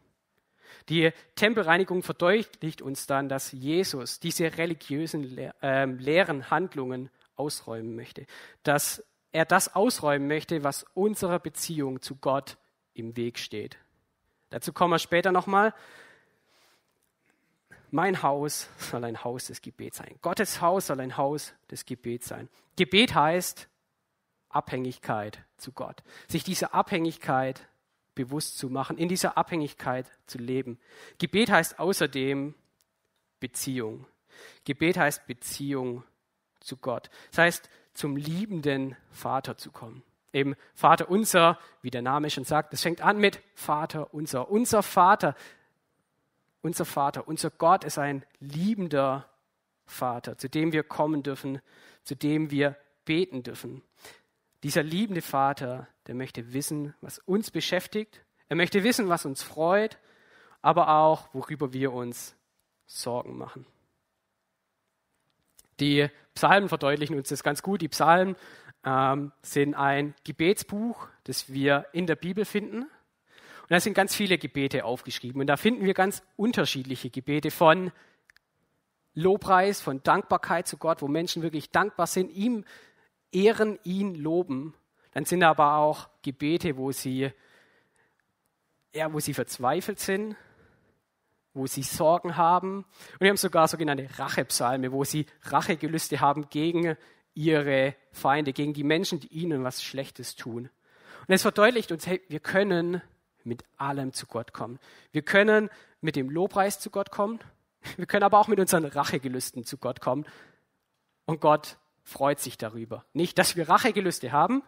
Die 0.88 1.12
Tempelreinigung 1.34 2.02
verdeutlicht 2.02 2.82
uns 2.82 3.06
dann, 3.06 3.28
dass 3.28 3.52
Jesus 3.52 4.20
diese 4.20 4.56
religiösen 4.58 5.52
ähm, 5.62 5.98
leeren 5.98 6.50
Handlungen 6.50 7.10
ausräumen 7.36 7.94
möchte, 7.94 8.26
dass 8.62 9.04
er 9.30 9.44
das 9.44 9.74
ausräumen 9.74 10.26
möchte, 10.26 10.64
was 10.64 10.84
unserer 10.94 11.38
Beziehung 11.38 12.02
zu 12.02 12.16
Gott 12.16 12.56
im 12.98 13.16
Weg 13.16 13.38
steht. 13.38 13.78
Dazu 14.50 14.72
kommen 14.72 14.92
wir 14.92 14.98
später 14.98 15.32
nochmal. 15.32 15.74
Mein 17.90 18.22
Haus 18.22 18.68
soll 18.78 19.04
ein 19.04 19.24
Haus 19.24 19.46
des 19.46 19.62
Gebets 19.62 19.98
sein. 19.98 20.18
Gottes 20.20 20.60
Haus 20.60 20.88
soll 20.88 21.00
ein 21.00 21.16
Haus 21.16 21.54
des 21.70 21.86
Gebets 21.86 22.28
sein. 22.28 22.48
Gebet 22.76 23.14
heißt 23.14 23.68
Abhängigkeit 24.50 25.42
zu 25.56 25.72
Gott. 25.72 26.02
Sich 26.28 26.44
diese 26.44 26.74
Abhängigkeit 26.74 27.66
bewusst 28.14 28.58
zu 28.58 28.68
machen, 28.68 28.98
in 28.98 29.08
dieser 29.08 29.38
Abhängigkeit 29.38 30.10
zu 30.26 30.38
leben. 30.38 30.78
Gebet 31.18 31.50
heißt 31.50 31.78
außerdem 31.78 32.54
Beziehung. 33.40 34.06
Gebet 34.64 34.98
heißt 34.98 35.26
Beziehung 35.26 36.04
zu 36.60 36.76
Gott. 36.76 37.10
Das 37.30 37.38
heißt, 37.38 37.70
zum 37.94 38.16
liebenden 38.16 38.96
Vater 39.10 39.56
zu 39.56 39.70
kommen. 39.70 40.02
Eben 40.32 40.56
Vater 40.74 41.08
unser, 41.08 41.58
wie 41.82 41.90
der 41.90 42.02
Name 42.02 42.30
schon 42.30 42.44
sagt, 42.44 42.72
das 42.72 42.82
fängt 42.82 43.00
an 43.00 43.18
mit 43.18 43.40
Vater 43.54 44.12
unser. 44.12 44.50
Unser 44.50 44.82
Vater, 44.82 45.34
unser 46.60 46.84
Vater, 46.84 47.26
unser 47.26 47.50
Gott 47.50 47.84
ist 47.84 47.98
ein 47.98 48.24
liebender 48.40 49.28
Vater, 49.86 50.36
zu 50.36 50.48
dem 50.48 50.72
wir 50.72 50.82
kommen 50.82 51.22
dürfen, 51.22 51.60
zu 52.04 52.14
dem 52.14 52.50
wir 52.50 52.76
beten 53.04 53.42
dürfen. 53.42 53.82
Dieser 54.62 54.82
liebende 54.82 55.22
Vater, 55.22 55.88
der 56.06 56.14
möchte 56.14 56.52
wissen, 56.52 56.94
was 57.00 57.18
uns 57.20 57.50
beschäftigt. 57.50 58.20
Er 58.48 58.56
möchte 58.56 58.84
wissen, 58.84 59.08
was 59.08 59.24
uns 59.24 59.42
freut, 59.42 59.98
aber 60.60 60.88
auch, 60.88 61.32
worüber 61.32 61.72
wir 61.72 61.92
uns 61.92 62.34
Sorgen 62.86 63.36
machen. 63.38 63.66
Die 65.80 66.08
Psalmen 66.34 66.68
verdeutlichen 66.68 67.16
uns 67.16 67.28
das 67.28 67.42
ganz 67.42 67.62
gut. 67.62 67.82
Die 67.82 67.88
Psalmen 67.88 68.36
ähm, 68.84 69.32
sind 69.42 69.74
ein 69.74 70.14
Gebetsbuch, 70.24 71.08
das 71.24 71.52
wir 71.52 71.86
in 71.92 72.06
der 72.06 72.16
Bibel 72.16 72.44
finden. 72.44 72.82
Und 72.82 73.70
da 73.74 73.80
sind 73.80 73.94
ganz 73.94 74.14
viele 74.14 74.38
Gebete 74.38 74.84
aufgeschrieben. 74.84 75.40
Und 75.40 75.46
da 75.46 75.56
finden 75.56 75.84
wir 75.84 75.94
ganz 75.94 76.22
unterschiedliche 76.36 77.10
Gebete 77.10 77.50
von 77.50 77.92
Lobpreis, 79.14 79.80
von 79.80 80.02
Dankbarkeit 80.02 80.66
zu 80.66 80.76
Gott, 80.76 81.02
wo 81.02 81.08
Menschen 81.08 81.42
wirklich 81.42 81.70
dankbar 81.70 82.06
sind, 82.06 82.30
ihm 82.30 82.64
ehren, 83.32 83.78
ihn 83.82 84.14
loben. 84.14 84.74
Dann 85.12 85.24
sind 85.24 85.42
aber 85.42 85.74
auch 85.74 86.08
Gebete, 86.22 86.76
wo 86.76 86.92
sie, 86.92 87.30
ja, 88.94 89.12
wo 89.12 89.20
sie 89.20 89.34
verzweifelt 89.34 89.98
sind, 89.98 90.36
wo 91.52 91.66
sie 91.66 91.82
Sorgen 91.82 92.36
haben. 92.36 92.78
Und 92.78 93.20
wir 93.20 93.28
haben 93.28 93.36
sogar 93.36 93.68
sogenannte 93.68 94.08
Rachepsalme, 94.18 94.92
wo 94.92 95.04
sie 95.04 95.26
Rachegelüste 95.42 96.20
haben 96.20 96.48
gegen 96.48 96.96
ihre 97.34 97.94
Feinde, 98.12 98.52
gegen 98.52 98.74
die 98.74 98.84
Menschen, 98.84 99.20
die 99.20 99.28
ihnen 99.28 99.64
was 99.64 99.82
Schlechtes 99.82 100.36
tun. 100.36 100.70
Und 101.26 101.34
es 101.34 101.42
verdeutlicht 101.42 101.92
uns, 101.92 102.06
hey, 102.06 102.20
wir 102.28 102.40
können 102.40 103.02
mit 103.44 103.64
allem 103.76 104.12
zu 104.12 104.26
Gott 104.26 104.52
kommen. 104.52 104.78
Wir 105.12 105.22
können 105.22 105.70
mit 106.00 106.16
dem 106.16 106.30
Lobpreis 106.30 106.80
zu 106.80 106.90
Gott 106.90 107.10
kommen. 107.10 107.40
Wir 107.96 108.06
können 108.06 108.24
aber 108.24 108.38
auch 108.38 108.48
mit 108.48 108.60
unseren 108.60 108.84
Rachegelüsten 108.84 109.64
zu 109.64 109.78
Gott 109.78 110.00
kommen. 110.00 110.26
Und 111.26 111.40
Gott 111.40 111.78
freut 112.02 112.40
sich 112.40 112.56
darüber. 112.56 113.04
Nicht, 113.12 113.38
dass 113.38 113.56
wir 113.56 113.68
Rachegelüste 113.68 114.32
haben, 114.32 114.62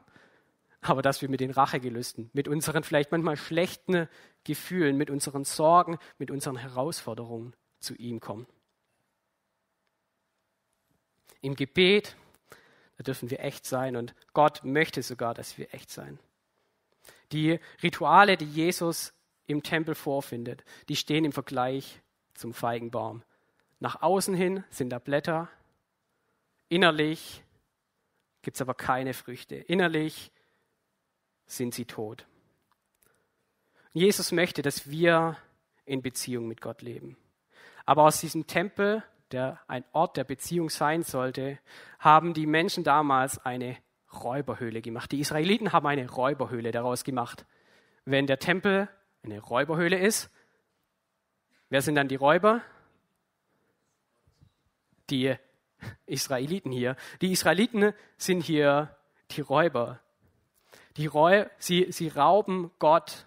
aber 0.83 1.02
dass 1.02 1.23
wir 1.23 1.29
mit 1.29 1.40
den 1.40 1.50
Rachegelüsten, 1.50 2.31
mit 2.33 2.49
unseren 2.49 2.85
vielleicht 2.85 3.12
manchmal 3.12 3.37
schlechten 3.37 4.09
Gefühlen, 4.45 4.97
mit 4.97 5.11
unseren 5.11 5.45
Sorgen, 5.45 5.99
mit 6.19 6.31
unseren 6.31 6.57
Herausforderungen 6.57 7.55
zu 7.81 7.95
ihm 7.95 8.21
kommen. 8.21 8.47
Im 11.43 11.55
Gebet, 11.55 12.17
da 13.00 13.04
dürfen 13.04 13.30
wir 13.30 13.40
echt 13.40 13.64
sein 13.64 13.97
und 13.97 14.14
Gott 14.35 14.62
möchte 14.62 15.02
sogar, 15.02 15.33
dass 15.33 15.57
wir 15.57 15.73
echt 15.73 15.88
sein. 15.88 16.19
Die 17.33 17.59
Rituale, 17.83 18.37
die 18.37 18.45
Jesus 18.45 19.14
im 19.47 19.62
Tempel 19.62 19.95
vorfindet, 19.95 20.64
die 20.90 20.97
stehen 20.97 21.25
im 21.25 21.33
Vergleich 21.33 22.02
zum 22.35 22.52
Feigenbaum. 22.52 23.23
Nach 23.78 24.02
außen 24.02 24.35
hin 24.35 24.64
sind 24.69 24.90
da 24.90 24.99
Blätter, 24.99 25.49
innerlich 26.69 27.42
gibt 28.42 28.59
es 28.59 28.61
aber 28.61 28.75
keine 28.75 29.14
Früchte. 29.14 29.54
Innerlich 29.54 30.30
sind 31.47 31.75
sie 31.75 31.87
tot. 31.87 32.26
Jesus 33.95 34.30
möchte, 34.30 34.61
dass 34.61 34.90
wir 34.90 35.38
in 35.87 36.02
Beziehung 36.02 36.47
mit 36.47 36.61
Gott 36.61 36.83
leben. 36.83 37.16
Aber 37.87 38.02
aus 38.02 38.21
diesem 38.21 38.47
Tempel, 38.47 39.02
der 39.32 39.60
ein 39.66 39.84
Ort 39.92 40.16
der 40.16 40.25
Beziehung 40.25 40.70
sein 40.70 41.02
sollte, 41.02 41.58
haben 41.99 42.34
die 42.34 42.46
Menschen 42.46 42.84
damals 42.84 43.38
eine 43.38 43.76
Räuberhöhle 44.12 44.82
gemacht. 44.82 45.12
Die 45.12 45.20
Israeliten 45.20 45.72
haben 45.72 45.87
eine 45.87 46.08
Räuberhöhle 46.08 46.72
daraus 46.72 47.04
gemacht. 47.04 47.46
Wenn 48.04 48.26
der 48.26 48.38
Tempel 48.38 48.88
eine 49.22 49.40
Räuberhöhle 49.40 49.99
ist, 49.99 50.30
wer 51.68 51.82
sind 51.82 51.94
dann 51.94 52.08
die 52.08 52.16
Räuber? 52.16 52.62
Die 55.10 55.34
Israeliten 56.06 56.72
hier. 56.72 56.96
Die 57.20 57.32
Israeliten 57.32 57.92
sind 58.16 58.42
hier 58.42 58.96
die 59.30 59.40
Räuber. 59.40 60.00
Die 60.96 61.06
Räu 61.06 61.46
sie, 61.58 61.92
sie 61.92 62.08
rauben 62.08 62.70
Gott 62.78 63.26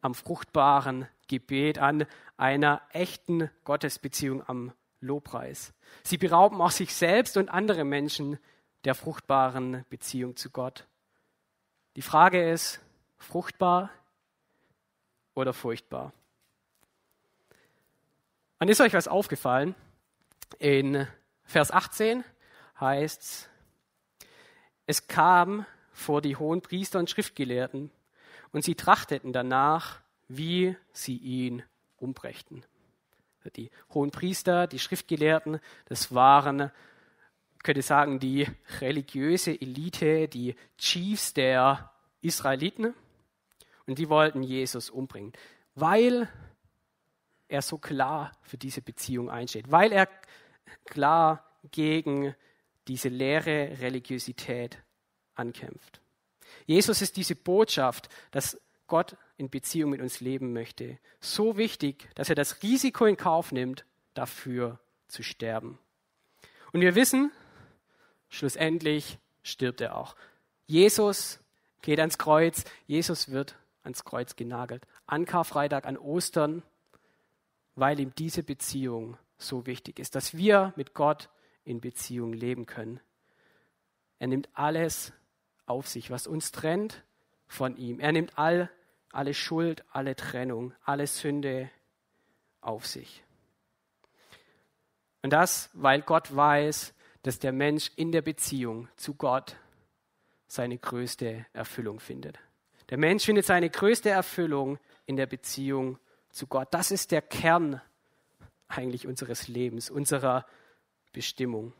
am 0.00 0.14
fruchtbaren 0.14 1.08
Gebet, 1.28 1.78
an 1.78 2.06
einer 2.42 2.82
echten 2.90 3.48
Gottesbeziehung, 3.62 4.42
am 4.48 4.72
Lobpreis. 4.98 5.72
Sie 6.02 6.18
berauben 6.18 6.60
auch 6.60 6.72
sich 6.72 6.92
selbst 6.92 7.36
und 7.36 7.48
andere 7.48 7.84
Menschen 7.84 8.36
der 8.84 8.96
fruchtbaren 8.96 9.84
Beziehung 9.90 10.34
zu 10.34 10.50
Gott. 10.50 10.88
Die 11.94 12.02
Frage 12.02 12.50
ist, 12.50 12.80
fruchtbar 13.16 13.90
oder 15.34 15.52
furchtbar? 15.52 16.12
Und 18.58 18.68
ist 18.68 18.80
euch 18.80 18.92
was 18.92 19.06
aufgefallen? 19.06 19.76
In 20.58 21.06
Vers 21.44 21.70
18 21.70 22.24
heißt 22.80 23.22
es, 23.22 23.48
es 24.86 25.06
kam 25.06 25.64
vor 25.92 26.20
die 26.20 26.34
hohen 26.34 26.60
Priester 26.60 26.98
und 26.98 27.08
Schriftgelehrten 27.08 27.92
und 28.50 28.64
sie 28.64 28.74
trachteten 28.74 29.32
danach, 29.32 30.00
wie 30.26 30.76
sie 30.92 31.18
ihn 31.18 31.62
umbrächten. 32.02 32.64
Die 33.56 33.70
hohen 33.92 34.10
Priester, 34.10 34.66
die 34.66 34.78
Schriftgelehrten, 34.78 35.60
das 35.86 36.14
waren, 36.14 36.70
könnte 37.62 37.82
sagen, 37.82 38.20
die 38.20 38.46
religiöse 38.80 39.60
Elite, 39.60 40.28
die 40.28 40.54
Chiefs 40.78 41.34
der 41.34 41.92
Israeliten. 42.20 42.94
Und 43.86 43.98
die 43.98 44.08
wollten 44.08 44.42
Jesus 44.42 44.90
umbringen, 44.90 45.32
weil 45.74 46.28
er 47.48 47.62
so 47.62 47.78
klar 47.78 48.32
für 48.42 48.56
diese 48.56 48.80
Beziehung 48.80 49.28
einsteht, 49.28 49.70
weil 49.70 49.92
er 49.92 50.08
klar 50.84 51.44
gegen 51.70 52.34
diese 52.88 53.08
leere 53.08 53.80
Religiosität 53.80 54.82
ankämpft. 55.34 56.00
Jesus 56.66 57.02
ist 57.02 57.16
diese 57.16 57.34
Botschaft, 57.34 58.08
dass 58.30 58.60
Gott 58.86 59.16
in 59.42 59.50
Beziehung 59.50 59.90
mit 59.90 60.00
uns 60.00 60.20
leben 60.20 60.52
möchte, 60.52 60.98
so 61.20 61.56
wichtig, 61.56 62.08
dass 62.14 62.28
er 62.28 62.36
das 62.36 62.62
Risiko 62.62 63.06
in 63.06 63.16
Kauf 63.16 63.50
nimmt, 63.50 63.84
dafür 64.14 64.78
zu 65.08 65.24
sterben. 65.24 65.78
Und 66.72 66.80
wir 66.80 66.94
wissen, 66.94 67.32
schlussendlich 68.28 69.18
stirbt 69.42 69.80
er 69.80 69.96
auch. 69.96 70.14
Jesus 70.66 71.40
geht 71.82 71.98
ans 71.98 72.18
Kreuz, 72.18 72.64
Jesus 72.86 73.30
wird 73.30 73.56
ans 73.82 74.04
Kreuz 74.04 74.36
genagelt. 74.36 74.86
An 75.06 75.24
Karfreitag, 75.24 75.86
an 75.86 75.98
Ostern, 75.98 76.62
weil 77.74 77.98
ihm 77.98 78.14
diese 78.16 78.44
Beziehung 78.44 79.18
so 79.38 79.66
wichtig 79.66 79.98
ist, 79.98 80.14
dass 80.14 80.36
wir 80.36 80.72
mit 80.76 80.94
Gott 80.94 81.30
in 81.64 81.80
Beziehung 81.80 82.32
leben 82.32 82.66
können. 82.66 83.00
Er 84.20 84.28
nimmt 84.28 84.48
alles 84.54 85.12
auf 85.66 85.88
sich, 85.88 86.12
was 86.12 86.28
uns 86.28 86.52
trennt 86.52 87.02
von 87.48 87.76
ihm. 87.76 87.98
Er 87.98 88.12
nimmt 88.12 88.38
all, 88.38 88.70
alle 89.12 89.34
Schuld, 89.34 89.84
alle 89.92 90.16
Trennung, 90.16 90.74
alle 90.84 91.06
Sünde 91.06 91.70
auf 92.60 92.86
sich. 92.86 93.22
Und 95.22 95.32
das, 95.32 95.70
weil 95.74 96.02
Gott 96.02 96.34
weiß, 96.34 96.94
dass 97.22 97.38
der 97.38 97.52
Mensch 97.52 97.90
in 97.94 98.10
der 98.10 98.22
Beziehung 98.22 98.88
zu 98.96 99.14
Gott 99.14 99.56
seine 100.48 100.76
größte 100.76 101.46
Erfüllung 101.52 102.00
findet. 102.00 102.38
Der 102.90 102.98
Mensch 102.98 103.24
findet 103.24 103.46
seine 103.46 103.70
größte 103.70 104.10
Erfüllung 104.10 104.78
in 105.06 105.16
der 105.16 105.26
Beziehung 105.26 105.98
zu 106.30 106.46
Gott. 106.46 106.68
Das 106.72 106.90
ist 106.90 107.12
der 107.12 107.22
Kern 107.22 107.80
eigentlich 108.68 109.06
unseres 109.06 109.48
Lebens, 109.48 109.90
unserer 109.90 110.46
Bestimmung. 111.12 111.72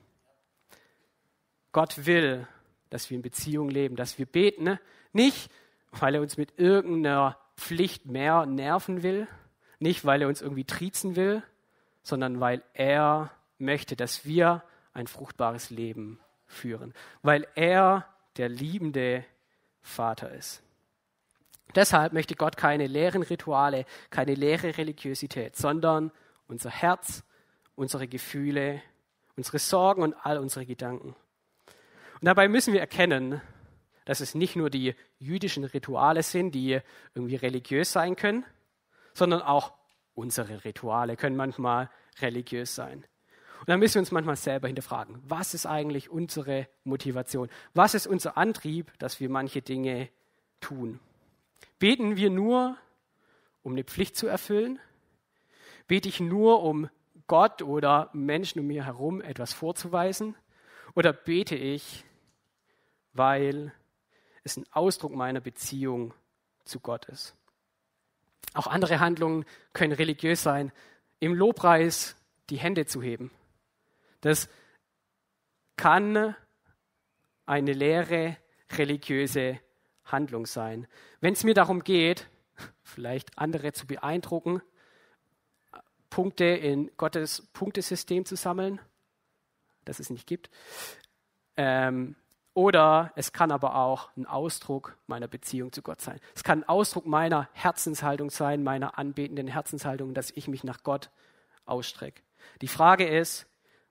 Gott 1.73 2.07
will, 2.07 2.47
dass 2.91 3.11
wir 3.11 3.17
in 3.17 3.23
Beziehung 3.23 3.71
leben, 3.71 3.97
dass 3.97 4.19
wir 4.19 4.27
beten. 4.27 4.65
Ne? 4.65 4.81
Nicht, 5.13 5.51
weil 5.93 6.15
er 6.15 6.21
uns 6.21 6.37
mit 6.37 6.59
irgendeiner 6.59 7.39
Pflicht 7.57 8.07
mehr 8.07 8.47
nerven 8.47 9.03
will, 9.03 9.29
nicht, 9.79 10.05
weil 10.05 10.23
er 10.23 10.29
uns 10.29 10.41
irgendwie 10.41 10.65
triezen 10.65 11.17
will, 11.17 11.43
sondern 12.03 12.41
weil 12.41 12.63
er 12.75 13.31
möchte, 13.59 13.97
dass 13.97 14.25
wir 14.25 14.63
ein 14.95 15.07
fruchtbares 15.07 15.71
Leben 15.71 16.21
führen, 16.47 16.95
weil 17.23 17.47
er 17.55 18.07
der 18.37 18.49
liebende 18.49 19.25
Vater 19.81 20.31
ist. 20.33 20.63
Deshalb 21.75 22.13
möchte 22.13 22.35
Gott 22.37 22.57
keine 22.57 22.87
leeren 22.87 23.23
Rituale, 23.23 23.87
keine 24.11 24.35
leere 24.35 24.77
Religiosität, 24.77 25.57
sondern 25.57 26.13
unser 26.47 26.71
Herz, 26.71 27.25
unsere 27.77 28.07
Gefühle, 28.07 28.83
unsere 29.37 29.59
Sorgen 29.59 30.03
und 30.03 30.15
all 30.15 30.39
unsere 30.39 30.67
Gedanken. 30.67 31.15
Und 32.21 32.27
dabei 32.27 32.49
müssen 32.49 32.75
wir 32.75 32.81
erkennen, 32.81 33.41
dass 34.05 34.21
es 34.21 34.35
nicht 34.35 34.57
nur 34.57 34.71
die 34.71 34.95
jüdischen 35.19 35.65
Rituale 35.65 36.23
sind, 36.23 36.55
die 36.55 36.81
irgendwie 37.15 37.37
religiös 37.37 37.93
sein 37.93 38.17
können, 38.17 38.45
sondern 39.15 39.43
auch 39.43 39.73
unsere 40.15 40.65
Rituale 40.65 41.17
können 41.17 41.37
manchmal 41.37 41.91
religiös 42.21 42.75
sein. 42.75 43.05
Und 43.61 43.69
dann 43.69 43.79
müssen 43.79 43.95
wir 43.95 44.01
uns 44.01 44.11
manchmal 44.11 44.37
selber 44.37 44.67
hinterfragen, 44.67 45.23
was 45.25 45.55
ist 45.55 45.67
eigentlich 45.67 46.11
unsere 46.11 46.67
Motivation? 46.83 47.49
Was 47.75 47.95
ist 47.95 48.09
unser 48.09 48.37
Antrieb, 48.37 48.93
dass 48.99 49.21
wir 49.21 49.31
manche 49.31 49.63
Dinge 49.63 50.09
tun? 50.61 50.99
Beten 51.79 52.17
wir 52.17 52.31
nur, 52.31 52.77
um 53.63 53.73
eine 53.73 53.85
Pflicht 53.85 54.17
zu 54.17 54.27
erfüllen? 54.27 54.81
Bete 55.87 56.09
ich 56.09 56.19
nur, 56.19 56.63
um 56.63 56.89
Gott 57.29 57.63
oder 57.63 58.11
Menschen 58.13 58.61
um 58.61 58.67
mir 58.67 58.85
herum 58.85 59.21
etwas 59.21 59.53
vorzuweisen? 59.53 60.35
Oder 60.95 61.13
bete 61.13 61.55
ich, 61.55 62.05
weil 63.13 63.73
es 64.45 64.57
ein 64.57 64.67
Ausdruck 64.73 65.13
meiner 65.13 65.41
Beziehung 65.41 66.15
zu 66.65 66.81
Gott 66.81 67.07
ist. 67.07 67.35
Auch 68.55 68.67
andere 68.67 69.01
Handlungen 69.01 69.45
können 69.73 69.93
religiös 69.93 70.43
sein. 70.43 70.73
Im 71.21 71.35
Lobpreis 71.35 72.17
die 72.51 72.59
Hände 72.59 72.87
zu 72.87 73.01
heben. 73.03 73.31
Das 74.21 74.49
kann 75.77 76.35
eine 77.47 77.73
leere 77.73 78.37
religiöse 78.71 79.59
Handlung 80.05 80.47
sein. 80.47 80.87
Wenn 81.21 81.33
es 81.33 81.45
mir 81.45 81.55
darum 81.55 81.85
geht, 81.85 82.29
vielleicht 82.83 83.39
andere 83.39 83.73
zu 83.73 83.87
beeindrucken, 83.87 84.63
Punkte 86.11 86.45
in 86.45 86.91
Gottes 86.97 87.49
Punktesystem 87.53 88.27
zu 88.27 88.37
sammeln, 88.37 88.81
das 89.85 89.99
es 89.99 90.11
nicht 90.11 90.27
gibt, 90.27 90.51
ähm, 91.57 92.17
oder 92.55 93.13
es 93.17 93.33
kann 93.33 93.51
aber 93.51 93.77
auch 93.77 94.11
ein 94.17 94.27
Ausdruck 94.27 94.97
meiner 95.07 95.29
Beziehung 95.29 95.73
zu 95.73 95.83
Gott 95.83 96.01
sein. 96.01 96.21
Es 96.35 96.45
kann 96.45 96.61
ein 96.61 96.69
Ausdruck 96.69 97.07
meiner 97.07 97.49
Herzenshaltung 97.53 98.31
sein, 98.31 98.63
meiner 98.63 98.99
anbetenden 98.99 99.47
Herzenshaltung, 99.47 100.13
dass 100.15 100.31
ich 100.31 100.49
mich 100.49 100.63
nach 100.65 100.83
Gott 100.83 101.11
ausstrecke. 101.65 102.23
Die 102.61 102.69
Frage 102.69 103.07
ist, 103.07 103.47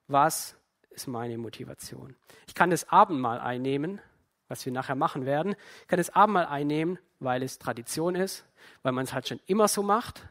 was 0.06 0.56
ist 0.90 1.08
meine 1.08 1.38
Motivation? 1.38 2.14
Ich 2.46 2.54
kann 2.54 2.70
das 2.70 2.88
Abendmahl 2.88 3.40
einnehmen, 3.40 4.00
was 4.48 4.64
wir 4.64 4.72
nachher 4.72 4.94
machen 4.94 5.26
werden. 5.26 5.56
Ich 5.80 5.88
kann 5.88 5.96
das 5.96 6.14
Abendmahl 6.14 6.46
einnehmen, 6.46 6.98
weil 7.18 7.42
es 7.42 7.58
Tradition 7.58 8.14
ist, 8.14 8.44
weil 8.82 8.92
man 8.92 9.04
es 9.04 9.12
halt 9.12 9.26
schon 9.26 9.40
immer 9.46 9.66
so 9.66 9.82
macht. 9.82 10.28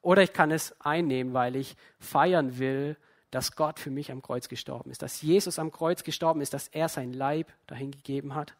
Oder 0.00 0.22
ich 0.22 0.32
kann 0.32 0.50
es 0.50 0.80
einnehmen, 0.80 1.34
weil 1.34 1.56
ich 1.56 1.76
feiern 1.98 2.58
will, 2.58 2.96
dass 3.30 3.56
Gott 3.56 3.80
für 3.80 3.90
mich 3.90 4.12
am 4.12 4.22
Kreuz 4.22 4.48
gestorben 4.48 4.90
ist, 4.90 5.02
dass 5.02 5.22
Jesus 5.22 5.58
am 5.58 5.72
Kreuz 5.72 6.04
gestorben 6.04 6.40
ist, 6.40 6.54
dass 6.54 6.68
er 6.68 6.88
sein 6.88 7.12
Leib 7.12 7.52
dahin 7.66 7.90
gegeben 7.90 8.34
hat 8.34 8.54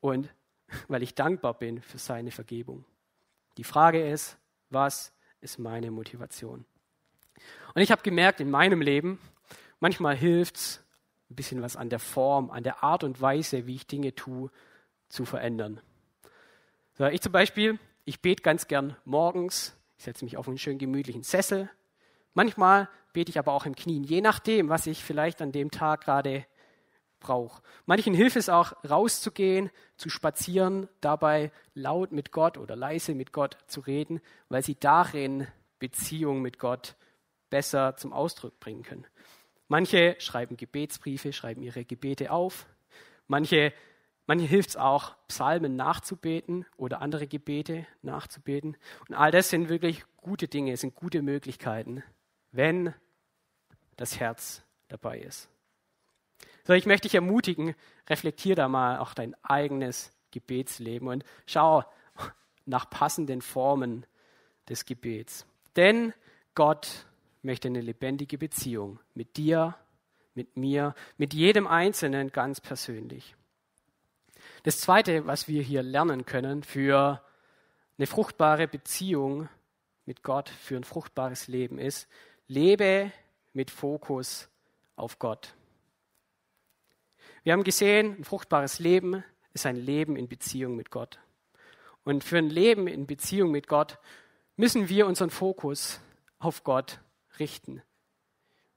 und 0.00 0.28
weil 0.88 1.02
ich 1.02 1.14
dankbar 1.14 1.54
bin 1.54 1.82
für 1.82 1.98
seine 1.98 2.30
Vergebung. 2.30 2.84
Die 3.56 3.64
Frage 3.64 4.08
ist, 4.08 4.36
was 4.70 5.12
ist 5.40 5.58
meine 5.58 5.90
Motivation? 5.90 6.64
Und 7.74 7.82
ich 7.82 7.90
habe 7.90 8.02
gemerkt 8.02 8.40
in 8.40 8.50
meinem 8.50 8.80
Leben, 8.80 9.20
manchmal 9.80 10.16
hilft 10.16 10.56
es, 10.56 10.80
ein 11.30 11.36
bisschen 11.36 11.62
was 11.62 11.76
an 11.76 11.88
der 11.88 11.98
Form, 11.98 12.50
an 12.50 12.62
der 12.62 12.82
Art 12.82 13.02
und 13.02 13.20
Weise, 13.20 13.66
wie 13.66 13.74
ich 13.74 13.86
Dinge 13.86 14.14
tue, 14.14 14.50
zu 15.08 15.24
verändern. 15.24 15.80
So, 16.94 17.06
ich 17.06 17.20
zum 17.20 17.32
Beispiel, 17.32 17.78
ich 18.04 18.20
bete 18.20 18.42
ganz 18.42 18.68
gern 18.68 18.96
morgens, 19.04 19.76
ich 19.96 20.04
setze 20.04 20.24
mich 20.24 20.36
auf 20.36 20.48
einen 20.48 20.58
schön 20.58 20.78
gemütlichen 20.78 21.22
Sessel. 21.22 21.70
Manchmal 22.34 22.88
bete 23.14 23.30
ich 23.30 23.38
aber 23.38 23.52
auch 23.52 23.64
im 23.64 23.74
Knien, 23.74 24.04
je 24.04 24.20
nachdem, 24.20 24.68
was 24.68 24.86
ich 24.86 25.02
vielleicht 25.02 25.40
an 25.40 25.52
dem 25.52 25.70
Tag 25.70 26.02
gerade 26.02 26.44
brauche. 27.20 27.62
Manchen 27.86 28.12
hilft 28.12 28.36
es 28.36 28.50
auch, 28.50 28.74
rauszugehen, 28.88 29.70
zu 29.96 30.10
spazieren, 30.10 30.88
dabei 31.00 31.50
laut 31.72 32.12
mit 32.12 32.30
Gott 32.30 32.58
oder 32.58 32.76
leise 32.76 33.14
mit 33.14 33.32
Gott 33.32 33.56
zu 33.66 33.80
reden, 33.80 34.20
weil 34.50 34.62
sie 34.62 34.76
darin 34.78 35.46
Beziehung 35.78 36.42
mit 36.42 36.58
Gott 36.58 36.96
besser 37.50 37.96
zum 37.96 38.12
Ausdruck 38.12 38.60
bringen 38.60 38.82
können. 38.82 39.06
Manche 39.68 40.16
schreiben 40.18 40.56
Gebetsbriefe, 40.56 41.32
schreiben 41.32 41.62
ihre 41.62 41.84
Gebete 41.84 42.30
auf. 42.30 42.66
Manche, 43.26 43.72
manche 44.26 44.46
hilft 44.46 44.70
es 44.70 44.76
auch, 44.76 45.16
Psalmen 45.28 45.76
nachzubeten 45.76 46.66
oder 46.76 47.00
andere 47.00 47.26
Gebete 47.26 47.86
nachzubeten. 48.02 48.76
Und 49.08 49.14
all 49.14 49.30
das 49.30 49.48
sind 49.48 49.68
wirklich 49.68 50.04
gute 50.18 50.48
Dinge, 50.48 50.76
sind 50.76 50.94
gute 50.94 51.22
Möglichkeiten, 51.22 52.02
wenn 52.52 52.92
das 53.96 54.20
Herz 54.20 54.62
dabei 54.88 55.18
ist. 55.18 55.48
So, 56.66 56.72
ich 56.72 56.86
möchte 56.86 57.08
dich 57.08 57.14
ermutigen, 57.14 57.74
reflektier 58.08 58.56
da 58.56 58.68
mal 58.68 58.98
auch 58.98 59.14
dein 59.14 59.34
eigenes 59.42 60.12
Gebetsleben 60.30 61.08
und 61.08 61.24
schau 61.46 61.84
nach 62.66 62.88
passenden 62.88 63.42
Formen 63.42 64.06
des 64.68 64.86
Gebets. 64.86 65.46
Denn 65.76 66.14
Gott 66.54 67.06
möchte 67.42 67.68
eine 67.68 67.80
lebendige 67.80 68.38
Beziehung 68.38 68.98
mit 69.14 69.36
dir, 69.36 69.76
mit 70.34 70.56
mir, 70.56 70.94
mit 71.18 71.34
jedem 71.34 71.66
Einzelnen 71.66 72.32
ganz 72.32 72.60
persönlich. 72.60 73.36
Das 74.62 74.78
Zweite, 74.78 75.26
was 75.26 75.48
wir 75.48 75.62
hier 75.62 75.82
lernen 75.82 76.24
können 76.24 76.62
für 76.62 77.22
eine 77.98 78.06
fruchtbare 78.06 78.66
Beziehung 78.66 79.48
mit 80.06 80.22
Gott, 80.22 80.48
für 80.48 80.76
ein 80.76 80.84
fruchtbares 80.84 81.48
Leben 81.48 81.78
ist, 81.78 82.08
lebe 82.46 83.12
mit 83.54 83.70
Fokus 83.70 84.48
auf 84.96 85.18
Gott. 85.18 85.54
Wir 87.42 87.52
haben 87.52 87.64
gesehen, 87.64 88.16
ein 88.18 88.24
fruchtbares 88.24 88.78
Leben 88.78 89.24
ist 89.52 89.66
ein 89.66 89.76
Leben 89.76 90.16
in 90.16 90.28
Beziehung 90.28 90.76
mit 90.76 90.90
Gott. 90.90 91.18
Und 92.04 92.24
für 92.24 92.38
ein 92.38 92.50
Leben 92.50 92.86
in 92.86 93.06
Beziehung 93.06 93.50
mit 93.50 93.68
Gott 93.68 93.98
müssen 94.56 94.88
wir 94.88 95.06
unseren 95.06 95.30
Fokus 95.30 96.00
auf 96.38 96.64
Gott 96.64 97.00
richten. 97.38 97.82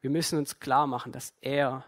Wir 0.01 0.09
müssen 0.09 0.37
uns 0.37 0.59
klar 0.59 0.87
machen, 0.87 1.11
dass 1.11 1.33
er 1.41 1.83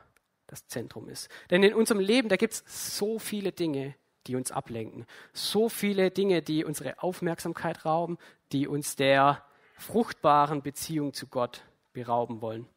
das 0.48 0.68
Zentrum 0.68 1.10
ist. 1.10 1.30
Denn 1.52 1.64
in 1.64 1.74
unserem 1.74 2.00
Leben, 2.00 2.28
da 2.28 2.36
gibt 2.36 2.54
es 2.54 2.98
so 2.98 3.20
viele 3.20 3.52
Dinge, 3.52 3.96
die 4.28 4.36
uns 4.36 4.52
ablenken. 4.52 5.06
So 5.32 5.70
viele 5.70 6.12
Dinge, 6.12 6.42
die 6.42 6.66
unsere 6.66 7.02
Aufmerksamkeit 7.02 7.86
rauben, 7.86 8.18
die 8.52 8.68
uns 8.68 8.96
der 8.96 9.46
fruchtbaren 9.76 10.62
Beziehung 10.62 11.14
zu 11.14 11.28
Gott 11.28 11.64
berauben 11.94 12.42
wollen. 12.42 12.68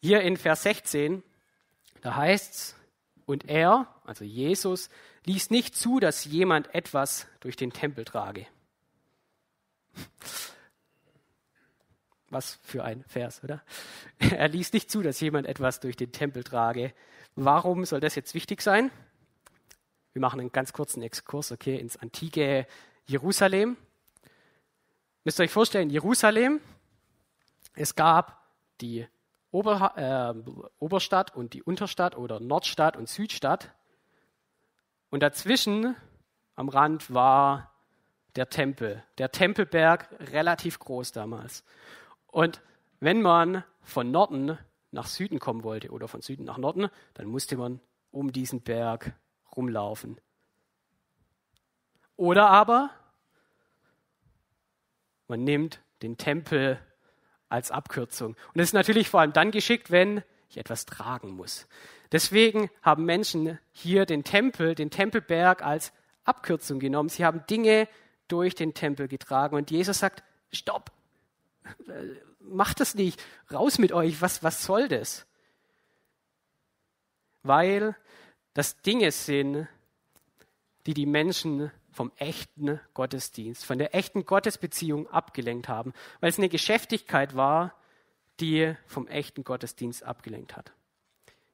Hier 0.00 0.20
in 0.22 0.36
Vers 0.36 0.62
16 0.62 1.22
da 2.00 2.16
heißt 2.16 2.54
es, 2.54 2.76
und 3.26 3.48
er, 3.48 3.86
also 4.04 4.24
Jesus, 4.24 4.88
ließ 5.24 5.50
nicht 5.50 5.76
zu, 5.76 6.00
dass 6.00 6.24
jemand 6.24 6.74
etwas 6.74 7.28
durch 7.40 7.56
den 7.56 7.72
Tempel 7.72 8.04
trage. 8.04 8.46
Was 12.28 12.58
für 12.62 12.84
ein 12.84 13.04
Vers, 13.04 13.42
oder? 13.44 13.62
Er 14.18 14.48
ließ 14.48 14.72
nicht 14.72 14.90
zu, 14.90 15.02
dass 15.02 15.20
jemand 15.20 15.46
etwas 15.46 15.80
durch 15.80 15.96
den 15.96 16.12
Tempel 16.12 16.44
trage. 16.44 16.92
Warum 17.36 17.84
soll 17.84 18.00
das 18.00 18.14
jetzt 18.14 18.34
wichtig 18.34 18.62
sein? 18.62 18.90
Wir 20.12 20.20
machen 20.20 20.40
einen 20.40 20.52
ganz 20.52 20.72
kurzen 20.72 21.02
Exkurs, 21.02 21.52
okay, 21.52 21.76
ins 21.76 21.96
antike 21.96 22.66
Jerusalem. 23.06 23.76
Müsst 25.24 25.38
ihr 25.38 25.44
euch 25.44 25.50
vorstellen, 25.50 25.90
Jerusalem, 25.90 26.60
es 27.74 27.94
gab 27.94 28.44
die 28.80 29.06
Ober, 29.50 29.92
äh, 29.96 30.50
Oberstadt 30.78 31.34
und 31.34 31.54
die 31.54 31.62
Unterstadt 31.62 32.16
oder 32.16 32.40
Nordstadt 32.40 32.96
und 32.96 33.08
Südstadt. 33.08 33.72
Und 35.10 35.22
dazwischen 35.22 35.96
am 36.54 36.68
Rand 36.68 37.12
war 37.12 37.72
der 38.36 38.48
Tempel, 38.48 39.02
der 39.18 39.32
Tempelberg, 39.32 40.08
relativ 40.32 40.78
groß 40.78 41.12
damals. 41.12 41.64
Und 42.26 42.62
wenn 43.00 43.22
man 43.22 43.64
von 43.82 44.10
Norden 44.10 44.58
nach 44.92 45.06
Süden 45.06 45.38
kommen 45.38 45.64
wollte 45.64 45.90
oder 45.90 46.06
von 46.06 46.22
Süden 46.22 46.44
nach 46.44 46.58
Norden, 46.58 46.88
dann 47.14 47.26
musste 47.26 47.56
man 47.56 47.80
um 48.12 48.32
diesen 48.32 48.60
Berg 48.60 49.14
rumlaufen. 49.56 50.20
Oder 52.16 52.50
aber 52.50 52.90
man 55.26 55.44
nimmt 55.44 55.80
den 56.02 56.18
Tempel 56.18 56.78
als 57.50 57.70
Abkürzung. 57.70 58.30
Und 58.30 58.56
das 58.58 58.68
ist 58.68 58.72
natürlich 58.72 59.08
vor 59.08 59.20
allem 59.20 59.32
dann 59.32 59.50
geschickt, 59.50 59.90
wenn 59.90 60.22
ich 60.48 60.56
etwas 60.56 60.86
tragen 60.86 61.30
muss. 61.30 61.66
Deswegen 62.12 62.70
haben 62.82 63.04
Menschen 63.04 63.58
hier 63.72 64.06
den 64.06 64.24
Tempel, 64.24 64.74
den 64.74 64.90
Tempelberg 64.90 65.62
als 65.62 65.92
Abkürzung 66.24 66.80
genommen. 66.80 67.08
Sie 67.08 67.24
haben 67.24 67.44
Dinge 67.48 67.88
durch 68.28 68.54
den 68.54 68.74
Tempel 68.74 69.08
getragen. 69.08 69.56
Und 69.56 69.70
Jesus 69.70 69.98
sagt, 69.98 70.24
stopp, 70.52 70.90
macht 72.40 72.80
das 72.80 72.94
nicht, 72.94 73.22
raus 73.52 73.78
mit 73.78 73.92
euch, 73.92 74.20
was, 74.20 74.42
was 74.42 74.64
soll 74.64 74.88
das? 74.88 75.26
Weil 77.42 77.96
das 78.54 78.80
Dinge 78.82 79.12
sind, 79.12 79.68
die 80.86 80.94
die 80.94 81.06
Menschen 81.06 81.70
vom 81.92 82.12
echten 82.16 82.80
Gottesdienst, 82.94 83.64
von 83.64 83.78
der 83.78 83.94
echten 83.94 84.24
Gottesbeziehung 84.24 85.08
abgelenkt 85.08 85.68
haben, 85.68 85.92
weil 86.20 86.30
es 86.30 86.38
eine 86.38 86.48
Geschäftigkeit 86.48 87.34
war, 87.34 87.74
die 88.40 88.74
vom 88.86 89.06
echten 89.06 89.44
Gottesdienst 89.44 90.02
abgelenkt 90.02 90.56
hat. 90.56 90.72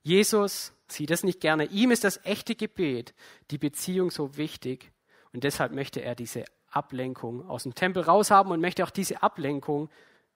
Jesus 0.02 0.72
sieht 0.88 1.10
das 1.10 1.24
nicht 1.24 1.40
gerne. 1.40 1.64
Ihm 1.64 1.90
ist 1.90 2.04
das 2.04 2.24
echte 2.24 2.54
Gebet, 2.54 3.14
die 3.50 3.58
Beziehung 3.58 4.10
so 4.10 4.36
wichtig 4.36 4.92
und 5.32 5.42
deshalb 5.44 5.72
möchte 5.72 6.00
er 6.00 6.14
diese 6.14 6.44
Ablenkung 6.70 7.48
aus 7.48 7.64
dem 7.64 7.74
Tempel 7.74 8.02
raushaben 8.02 8.52
und 8.52 8.60
möchte 8.60 8.84
auch 8.84 8.90
diese 8.90 9.22
Ablenkung 9.22 9.88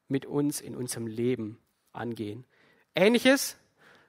mit 0.08 0.26
uns 0.26 0.60
in 0.60 0.74
unserem 0.74 1.06
Leben 1.06 1.58
angehen. 1.92 2.44
Ähnliches 2.94 3.56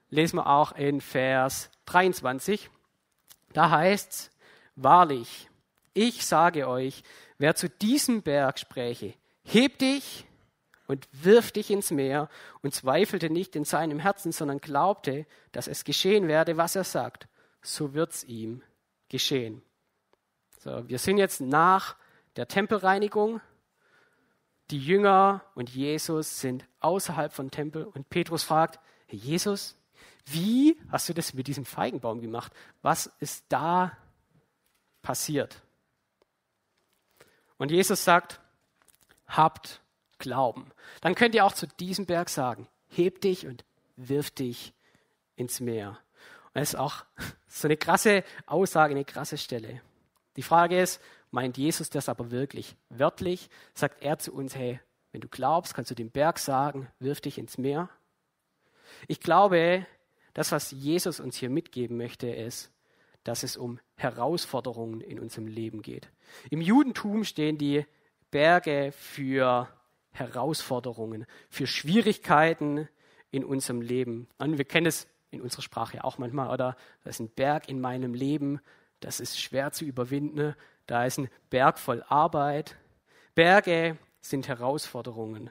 lesen 0.10 0.38
wir 0.38 0.48
auch 0.48 0.72
in 0.72 1.02
Vers 1.02 1.70
23. 1.86 2.70
Da 3.54 3.70
heißt 3.70 4.12
es, 4.12 4.32
wahrlich, 4.76 5.51
ich 5.94 6.26
sage 6.26 6.68
euch, 6.68 7.04
wer 7.38 7.56
zu 7.56 7.70
diesem 7.70 8.22
Berg 8.22 8.60
spräche, 8.60 9.14
heb 9.44 9.80
dich 9.80 10.26
und 10.88 11.08
wirf 11.12 11.52
dich 11.52 11.72
ins 11.72 11.92
Meer 11.92 12.30
und 12.62 12.74
zweifelte 12.74 13.30
nicht 13.30 13.56
in 13.56 13.64
seinem 13.64 14.00
Herzen, 14.00 14.32
sondern 14.32 14.60
glaubte, 14.60 15.26
dass 15.52 15.68
es 15.68 15.84
geschehen 15.84 16.28
werde, 16.28 16.58
was 16.58 16.76
er 16.76 16.84
sagt, 16.84 17.28
so 17.62 17.94
wird's 17.94 18.24
ihm 18.24 18.62
geschehen. 19.10 19.62
So, 20.60 20.88
wir 20.88 21.00
sind 21.00 21.18
jetzt 21.18 21.42
nach 21.42 21.96
der 22.36 22.48
Tempelreinigung. 22.48 23.42
Die 24.70 24.80
Jünger 24.80 25.44
und 25.56 25.70
Jesus 25.70 26.40
sind 26.40 26.66
außerhalb 26.80 27.34
von 27.34 27.52
Tempel 27.52 27.84
und 27.84 28.10
Petrus 28.10 28.44
fragt, 28.44 28.80
hey 29.08 29.18
Jesus, 29.18 29.76
wie 30.26 30.80
hast 30.90 31.10
du 31.10 31.14
das 31.14 31.34
mit 31.34 31.48
diesem 31.48 31.66
Feigenbaum 31.66 32.22
gemacht? 32.22 32.54
Was 32.82 33.12
ist 33.20 33.46
da 33.50 33.98
passiert? 35.02 35.62
Und 37.62 37.70
Jesus 37.70 38.04
sagt, 38.04 38.40
habt 39.28 39.82
Glauben. 40.18 40.72
Dann 41.02 41.14
könnt 41.14 41.36
ihr 41.36 41.46
auch 41.46 41.54
zu 41.54 41.68
diesem 41.68 42.08
Berg 42.08 42.28
sagen, 42.30 42.68
heb 42.88 43.22
dich 43.22 43.46
und 43.46 43.64
wirf 43.98 44.32
dich 44.32 44.74
ins 45.36 45.60
Meer. 45.60 45.90
Und 45.90 46.56
das 46.56 46.70
ist 46.70 46.80
auch 46.80 47.06
so 47.48 47.68
eine 47.68 47.78
krasse 47.78 48.24
Aussage, 48.48 48.96
eine 48.96 49.06
krasse 49.06 49.38
Stelle. 49.38 49.80
Die 50.38 50.42
Frage 50.42 50.82
ist, 50.82 51.00
meint 51.30 51.56
Jesus 51.56 51.92
das 51.92 52.10
aber 52.10 52.32
wirklich 52.32 52.76
wörtlich? 52.90 53.48
Sagt 53.76 54.02
er 54.02 54.18
zu 54.18 54.34
uns, 54.34 54.56
hey, 54.56 54.80
wenn 55.12 55.22
du 55.22 55.28
glaubst, 55.28 55.76
kannst 55.76 55.92
du 55.92 55.96
dem 55.96 56.10
Berg 56.10 56.40
sagen, 56.40 56.88
wirf 56.98 57.22
dich 57.22 57.38
ins 57.38 57.60
Meer? 57.60 57.90
Ich 59.08 59.20
glaube, 59.20 59.86
das, 60.34 60.52
was 60.52 60.72
Jesus 60.72 61.20
uns 61.20 61.36
hier 61.36 61.52
mitgeben 61.52 61.96
möchte, 61.96 62.28
ist, 62.28 62.72
dass 63.24 63.44
es 63.44 63.56
um 63.56 63.80
Herausforderungen 63.98 65.00
in 65.02 65.20
unserem 65.20 65.46
Leben 65.46 65.84
geht. 65.84 66.10
Im 66.50 66.62
Judentum 66.62 67.24
stehen 67.24 67.58
die 67.58 67.86
Berge 68.30 68.92
für 68.92 69.68
Herausforderungen, 70.12 71.26
für 71.50 71.68
Schwierigkeiten 71.68 72.88
in 73.32 73.44
unserem 73.44 73.82
Leben. 73.82 74.28
Und 74.38 74.58
wir 74.58 74.66
kennen 74.66 74.88
es 74.88 75.08
in 75.32 75.42
unserer 75.42 75.62
Sprache 75.62 76.04
auch 76.04 76.18
manchmal, 76.18 76.50
oder? 76.50 76.76
Da 77.04 77.10
ist 77.10 77.20
ein 77.20 77.30
Berg 77.30 77.70
in 77.70 77.80
meinem 77.80 78.14
Leben, 78.14 78.60
das 79.02 79.20
ist 79.20 79.40
schwer 79.40 79.72
zu 79.72 79.84
überwinden. 79.84 80.56
Da 80.86 81.06
ist 81.06 81.18
ein 81.18 81.30
Berg 81.50 81.80
voll 81.80 82.04
Arbeit. 82.08 82.78
Berge 83.36 83.98
sind 84.22 84.48
Herausforderungen 84.48 85.50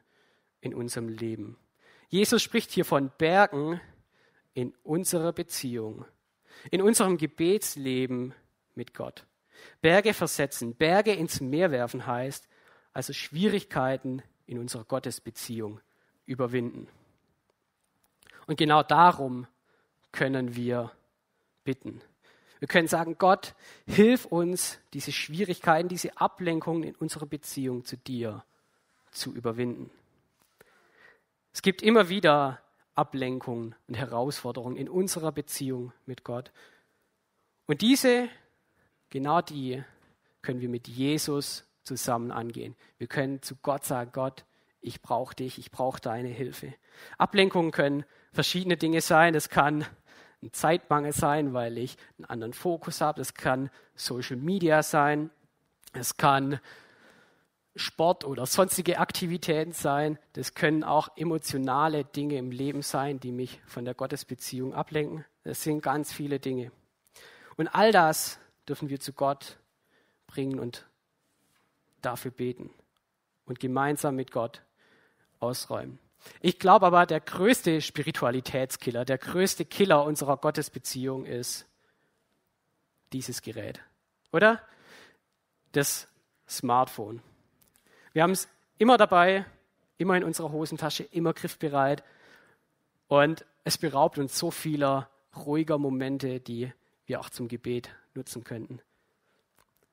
in 0.60 0.74
unserem 0.74 1.08
Leben. 1.08 1.58
Jesus 2.08 2.42
spricht 2.42 2.70
hier 2.70 2.84
von 2.84 3.10
Bergen 3.18 3.80
in 4.54 4.74
unserer 4.82 5.32
Beziehung, 5.32 6.04
in 6.70 6.80
unserem 6.82 7.16
Gebetsleben 7.16 8.34
mit 8.74 8.94
Gott. 8.94 9.26
Berge 9.80 10.14
versetzen, 10.14 10.74
Berge 10.74 11.12
ins 11.12 11.40
Meer 11.40 11.70
werfen 11.70 12.06
heißt, 12.06 12.48
also 12.92 13.12
Schwierigkeiten 13.12 14.22
in 14.46 14.58
unserer 14.58 14.84
Gottesbeziehung 14.84 15.80
überwinden. 16.26 16.88
Und 18.46 18.56
genau 18.56 18.82
darum 18.82 19.46
können 20.12 20.56
wir 20.56 20.92
bitten. 21.64 22.00
Wir 22.58 22.68
können 22.68 22.88
sagen, 22.88 23.16
Gott, 23.18 23.54
hilf 23.86 24.26
uns, 24.26 24.78
diese 24.92 25.12
Schwierigkeiten, 25.12 25.88
diese 25.88 26.16
Ablenkungen 26.18 26.82
in 26.82 26.94
unserer 26.94 27.26
Beziehung 27.26 27.84
zu 27.84 27.96
dir 27.96 28.44
zu 29.12 29.32
überwinden. 29.32 29.90
Es 31.52 31.62
gibt 31.62 31.82
immer 31.82 32.08
wieder 32.08 32.60
Ablenkungen 32.94 33.74
und 33.88 33.94
Herausforderungen 33.94 34.76
in 34.76 34.88
unserer 34.88 35.32
Beziehung 35.32 35.92
mit 36.06 36.22
Gott. 36.22 36.52
Und 37.66 37.80
diese, 37.80 38.28
genau 39.10 39.40
die, 39.40 39.82
können 40.42 40.60
wir 40.60 40.68
mit 40.68 40.88
Jesus 40.88 41.64
zusammen 41.82 42.30
angehen. 42.30 42.76
Wir 42.98 43.06
können 43.06 43.42
zu 43.42 43.56
Gott 43.56 43.84
sagen, 43.84 44.10
Gott, 44.12 44.44
ich 44.80 45.02
brauche 45.02 45.34
dich, 45.34 45.58
ich 45.58 45.70
brauche 45.70 46.00
deine 46.00 46.28
Hilfe. 46.28 46.72
Ablenkungen 47.18 47.70
können 47.70 48.04
verschiedene 48.32 48.76
Dinge 48.76 49.00
sein. 49.00 49.34
Es 49.34 49.48
kann 49.48 49.84
ein 50.42 50.52
Zeitmangel 50.52 51.12
sein, 51.12 51.52
weil 51.52 51.76
ich 51.76 51.96
einen 52.16 52.24
anderen 52.26 52.52
Fokus 52.54 53.00
habe. 53.00 53.20
Es 53.20 53.34
kann 53.34 53.70
Social 53.94 54.36
Media 54.36 54.82
sein. 54.82 55.30
Es 55.92 56.16
kann 56.16 56.60
Sport 57.76 58.24
oder 58.24 58.46
sonstige 58.46 58.98
Aktivitäten 58.98 59.72
sein. 59.72 60.18
Das 60.32 60.54
können 60.54 60.82
auch 60.82 61.08
emotionale 61.16 62.04
Dinge 62.04 62.36
im 62.36 62.50
Leben 62.50 62.82
sein, 62.82 63.20
die 63.20 63.32
mich 63.32 63.60
von 63.66 63.84
der 63.84 63.94
Gottesbeziehung 63.94 64.74
ablenken. 64.74 65.24
Das 65.44 65.62
sind 65.62 65.82
ganz 65.82 66.12
viele 66.12 66.40
Dinge. 66.40 66.72
Und 67.56 67.68
all 67.68 67.92
das 67.92 68.38
dürfen 68.68 68.88
wir 68.88 69.00
zu 69.00 69.12
Gott 69.12 69.58
bringen 70.26 70.58
und 70.58 70.86
dafür 72.02 72.30
beten 72.30 72.70
und 73.46 73.60
gemeinsam 73.60 74.16
mit 74.16 74.30
Gott 74.30 74.62
ausräumen. 75.40 75.98
Ich 76.40 76.58
glaube 76.58 76.86
aber, 76.86 77.06
der 77.06 77.20
größte 77.20 77.80
Spiritualitätskiller, 77.80 79.04
der 79.04 79.18
größte 79.18 79.64
Killer 79.64 80.04
unserer 80.04 80.36
Gottesbeziehung 80.36 81.24
ist 81.24 81.66
dieses 83.12 83.42
Gerät. 83.42 83.80
Oder? 84.32 84.62
Das 85.72 86.08
Smartphone. 86.48 87.22
Wir 88.12 88.22
haben 88.22 88.32
es 88.32 88.48
immer 88.78 88.96
dabei, 88.96 89.46
immer 89.98 90.16
in 90.16 90.24
unserer 90.24 90.52
Hosentasche, 90.52 91.04
immer 91.04 91.32
griffbereit. 91.32 92.04
Und 93.08 93.44
es 93.64 93.78
beraubt 93.78 94.18
uns 94.18 94.38
so 94.38 94.50
vieler 94.50 95.08
ruhiger 95.34 95.78
Momente, 95.78 96.40
die 96.40 96.72
wir 97.06 97.20
auch 97.20 97.30
zum 97.30 97.48
Gebet 97.48 97.90
nutzen 98.14 98.44
könnten. 98.44 98.80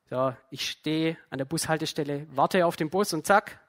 So, 0.10 0.34
ich 0.52 0.70
stehe 0.70 1.18
an 1.30 1.38
der 1.38 1.46
Bushaltestelle, 1.46 2.28
warte 2.30 2.66
auf 2.66 2.76
den 2.76 2.90
Bus 2.90 3.14
und 3.14 3.26
zack, 3.26 3.60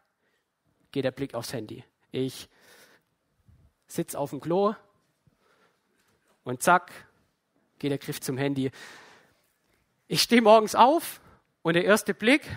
geht 0.93 1.05
der 1.05 1.11
Blick 1.11 1.35
aufs 1.35 1.53
Handy. 1.53 1.85
Ich 2.13 2.49
sitze 3.87 4.19
auf 4.19 4.31
dem 4.31 4.41
Klo 4.41 4.75
und 6.45 6.63
zack, 6.63 6.93
geht 7.79 7.91
der 7.91 7.99
Griff 7.99 8.21
zum 8.21 8.39
Handy. 8.39 8.71
Ich 10.07 10.23
stehe 10.23 10.41
morgens 10.41 10.75
auf 10.75 11.21
und 11.63 11.75
der 11.75 11.85
erste 11.85 12.15
Blick 12.15 12.57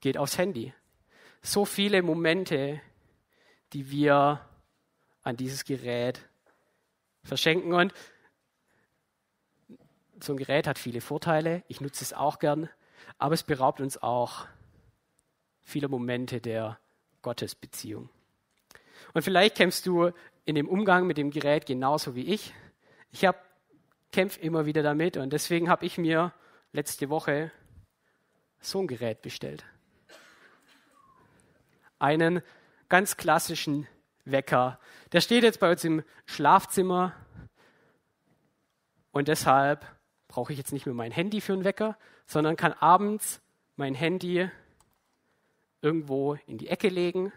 geht 0.00 0.18
aufs 0.18 0.38
Handy. 0.38 0.72
So 1.42 1.64
viele 1.64 2.02
Momente, 2.02 2.80
die 3.72 3.90
wir 3.90 4.46
an 5.22 5.36
dieses 5.36 5.64
Gerät 5.64 6.20
verschenken. 7.24 7.72
Und 7.72 7.92
so 10.20 10.32
ein 10.32 10.36
Gerät 10.36 10.66
hat 10.66 10.78
viele 10.78 11.00
Vorteile. 11.00 11.62
Ich 11.68 11.80
nutze 11.80 12.04
es 12.04 12.12
auch 12.12 12.38
gern. 12.38 12.68
Aber 13.18 13.34
es 13.34 13.42
beraubt 13.42 13.80
uns 13.80 14.02
auch 14.02 14.46
viele 15.62 15.88
Momente 15.88 16.40
der 16.40 16.78
Gottesbeziehung. 17.22 18.08
Und 19.12 19.22
vielleicht 19.22 19.56
kämpfst 19.56 19.86
du 19.86 20.10
in 20.44 20.54
dem 20.54 20.68
Umgang 20.68 21.06
mit 21.06 21.18
dem 21.18 21.30
Gerät 21.30 21.66
genauso 21.66 22.14
wie 22.14 22.32
ich. 22.32 22.54
Ich 23.10 23.26
kämpfe 24.12 24.40
immer 24.40 24.66
wieder 24.66 24.82
damit 24.82 25.16
und 25.16 25.32
deswegen 25.32 25.68
habe 25.68 25.84
ich 25.84 25.98
mir 25.98 26.32
letzte 26.72 27.10
Woche 27.10 27.50
so 28.60 28.80
ein 28.80 28.86
Gerät 28.86 29.22
bestellt 29.22 29.64
einen 31.98 32.42
ganz 32.88 33.16
klassischen 33.16 33.86
Wecker. 34.24 34.78
Der 35.12 35.20
steht 35.20 35.44
jetzt 35.44 35.60
bei 35.60 35.70
uns 35.70 35.84
im 35.84 36.02
Schlafzimmer 36.26 37.14
und 39.12 39.28
deshalb 39.28 39.86
brauche 40.36 40.52
ich 40.52 40.58
jetzt 40.58 40.74
nicht 40.74 40.84
mehr 40.84 40.94
mein 40.94 41.12
Handy 41.12 41.40
für 41.40 41.54
einen 41.54 41.64
Wecker, 41.64 41.96
sondern 42.26 42.56
kann 42.56 42.74
abends 42.74 43.40
mein 43.76 43.94
Handy 43.94 44.50
irgendwo 45.80 46.34
in 46.46 46.58
die 46.58 46.68
Ecke 46.68 46.90
legen. 46.90 47.32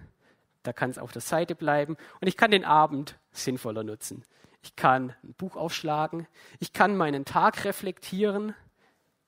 Da 0.63 0.73
kann 0.73 0.89
es 0.89 0.97
auf 0.97 1.13
der 1.13 1.21
Seite 1.21 1.55
bleiben 1.55 1.95
und 2.19 2.27
ich 2.27 2.35
kann 2.35 2.51
den 2.51 2.65
Abend 2.65 3.17
sinnvoller 3.31 3.85
nutzen. 3.85 4.25
Ich 4.63 4.75
kann 4.75 5.15
ein 5.23 5.33
Buch 5.35 5.55
aufschlagen, 5.55 6.27
ich 6.59 6.73
kann 6.73 6.97
meinen 6.97 7.23
Tag 7.23 7.63
reflektieren 7.63 8.53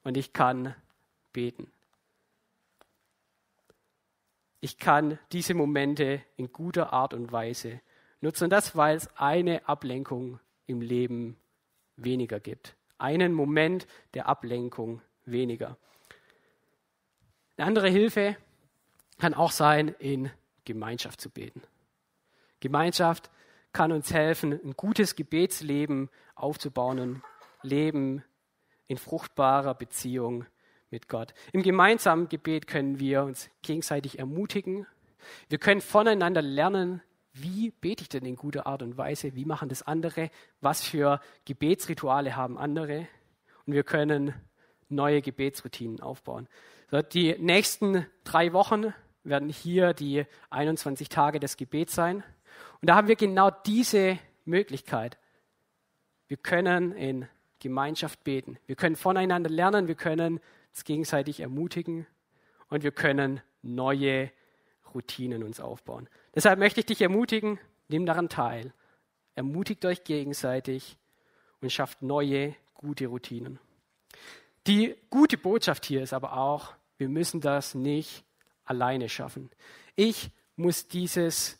und 0.03 0.17
ich 0.17 0.34
kann 0.34 0.75
beten. 1.31 1.71
Ich 4.60 4.79
kann 4.79 5.17
diese 5.31 5.53
Momente 5.53 6.21
in 6.36 6.51
guter 6.51 6.91
Art 6.91 7.13
und 7.13 7.31
Weise 7.31 7.79
nutzen. 8.19 8.43
Und 8.43 8.49
das, 8.49 8.75
weil 8.75 8.97
es 8.97 9.15
eine 9.15 9.65
Ablenkung 9.69 10.41
im 10.65 10.81
Leben 10.81 11.38
weniger 11.95 12.41
gibt. 12.41 12.75
Einen 13.01 13.33
Moment 13.33 13.87
der 14.13 14.27
Ablenkung 14.27 15.01
weniger. 15.25 15.77
Eine 17.57 17.67
andere 17.67 17.89
Hilfe 17.89 18.37
kann 19.17 19.33
auch 19.33 19.51
sein, 19.51 19.95
in 19.99 20.31
Gemeinschaft 20.65 21.19
zu 21.19 21.29
beten. 21.29 21.61
Gemeinschaft 22.59 23.31
kann 23.73 23.91
uns 23.91 24.13
helfen, 24.13 24.53
ein 24.53 24.73
gutes 24.73 25.15
Gebetsleben 25.15 26.09
aufzubauen, 26.35 26.99
ein 26.99 27.23
Leben 27.63 28.23
in 28.87 28.97
fruchtbarer 28.97 29.73
Beziehung 29.73 30.45
mit 30.89 31.07
Gott. 31.07 31.33
Im 31.53 31.63
gemeinsamen 31.63 32.29
Gebet 32.29 32.67
können 32.67 32.99
wir 32.99 33.23
uns 33.23 33.49
gegenseitig 33.61 34.19
ermutigen. 34.19 34.85
Wir 35.49 35.57
können 35.57 35.81
voneinander 35.81 36.41
lernen, 36.41 37.01
wie 37.33 37.71
bete 37.71 38.03
ich 38.03 38.09
denn 38.09 38.25
in 38.25 38.35
guter 38.35 38.67
Art 38.67 38.81
und 38.81 38.97
Weise, 38.97 39.35
wie 39.35 39.45
machen 39.45 39.69
das 39.69 39.83
andere, 39.83 40.29
was 40.59 40.83
für 40.83 41.21
Gebetsrituale 41.45 42.35
haben 42.35 42.57
andere. 42.57 43.07
Und 43.65 43.73
wir 43.73 43.83
können 43.83 44.33
neue 44.89 45.21
Gebetsroutinen 45.21 46.01
aufbauen. 46.01 46.47
So, 46.89 47.01
die 47.01 47.35
nächsten 47.39 48.05
drei 48.23 48.51
Wochen 48.53 48.93
werden 49.23 49.49
hier 49.49 49.93
die 49.93 50.25
21 50.49 51.09
Tage 51.09 51.39
des 51.39 51.55
Gebets 51.55 51.95
sein. 51.95 52.23
Und 52.81 52.89
da 52.89 52.95
haben 52.95 53.07
wir 53.07 53.15
genau 53.15 53.49
diese 53.65 54.17
Möglichkeit. 54.45 55.17
Wir 56.27 56.37
können 56.37 56.91
in 56.91 57.27
Gemeinschaft 57.59 58.23
beten. 58.23 58.57
Wir 58.65 58.75
können 58.75 58.95
voneinander 58.95 59.49
lernen. 59.49 59.87
Wir 59.87 59.95
können 59.95 60.39
uns 60.71 60.83
gegenseitig 60.83 61.39
ermutigen 61.39 62.07
und 62.69 62.83
wir 62.83 62.91
können 62.91 63.41
neue 63.61 64.31
Routinen 64.93 65.43
uns 65.43 65.59
aufbauen. 65.59 66.09
Deshalb 66.33 66.59
möchte 66.59 66.79
ich 66.79 66.85
dich 66.85 67.01
ermutigen, 67.01 67.59
nimm 67.87 68.05
daran 68.05 68.29
teil. 68.29 68.73
Ermutigt 69.35 69.85
euch 69.85 70.03
gegenseitig 70.03 70.97
und 71.61 71.71
schafft 71.71 72.01
neue, 72.01 72.55
gute 72.73 73.07
Routinen. 73.07 73.59
Die 74.67 74.95
gute 75.09 75.37
Botschaft 75.37 75.85
hier 75.85 76.03
ist 76.03 76.13
aber 76.13 76.37
auch, 76.37 76.73
wir 76.97 77.09
müssen 77.09 77.41
das 77.41 77.75
nicht 77.75 78.23
alleine 78.63 79.09
schaffen. 79.09 79.49
Ich 79.95 80.31
muss 80.55 80.87
dieses, 80.87 81.59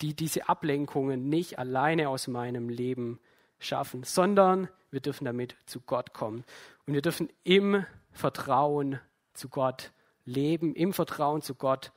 die, 0.00 0.14
diese 0.14 0.48
Ablenkungen 0.48 1.28
nicht 1.28 1.58
alleine 1.58 2.08
aus 2.08 2.28
meinem 2.28 2.68
Leben 2.68 3.20
schaffen, 3.58 4.04
sondern 4.04 4.68
wir 4.90 5.00
dürfen 5.00 5.24
damit 5.24 5.56
zu 5.66 5.80
Gott 5.80 6.12
kommen. 6.12 6.44
Und 6.86 6.94
wir 6.94 7.02
dürfen 7.02 7.30
im 7.44 7.84
Vertrauen 8.10 9.00
zu 9.34 9.48
Gott 9.48 9.92
leben, 10.24 10.74
im 10.74 10.92
Vertrauen 10.92 11.42
zu 11.42 11.54
Gott 11.54 11.92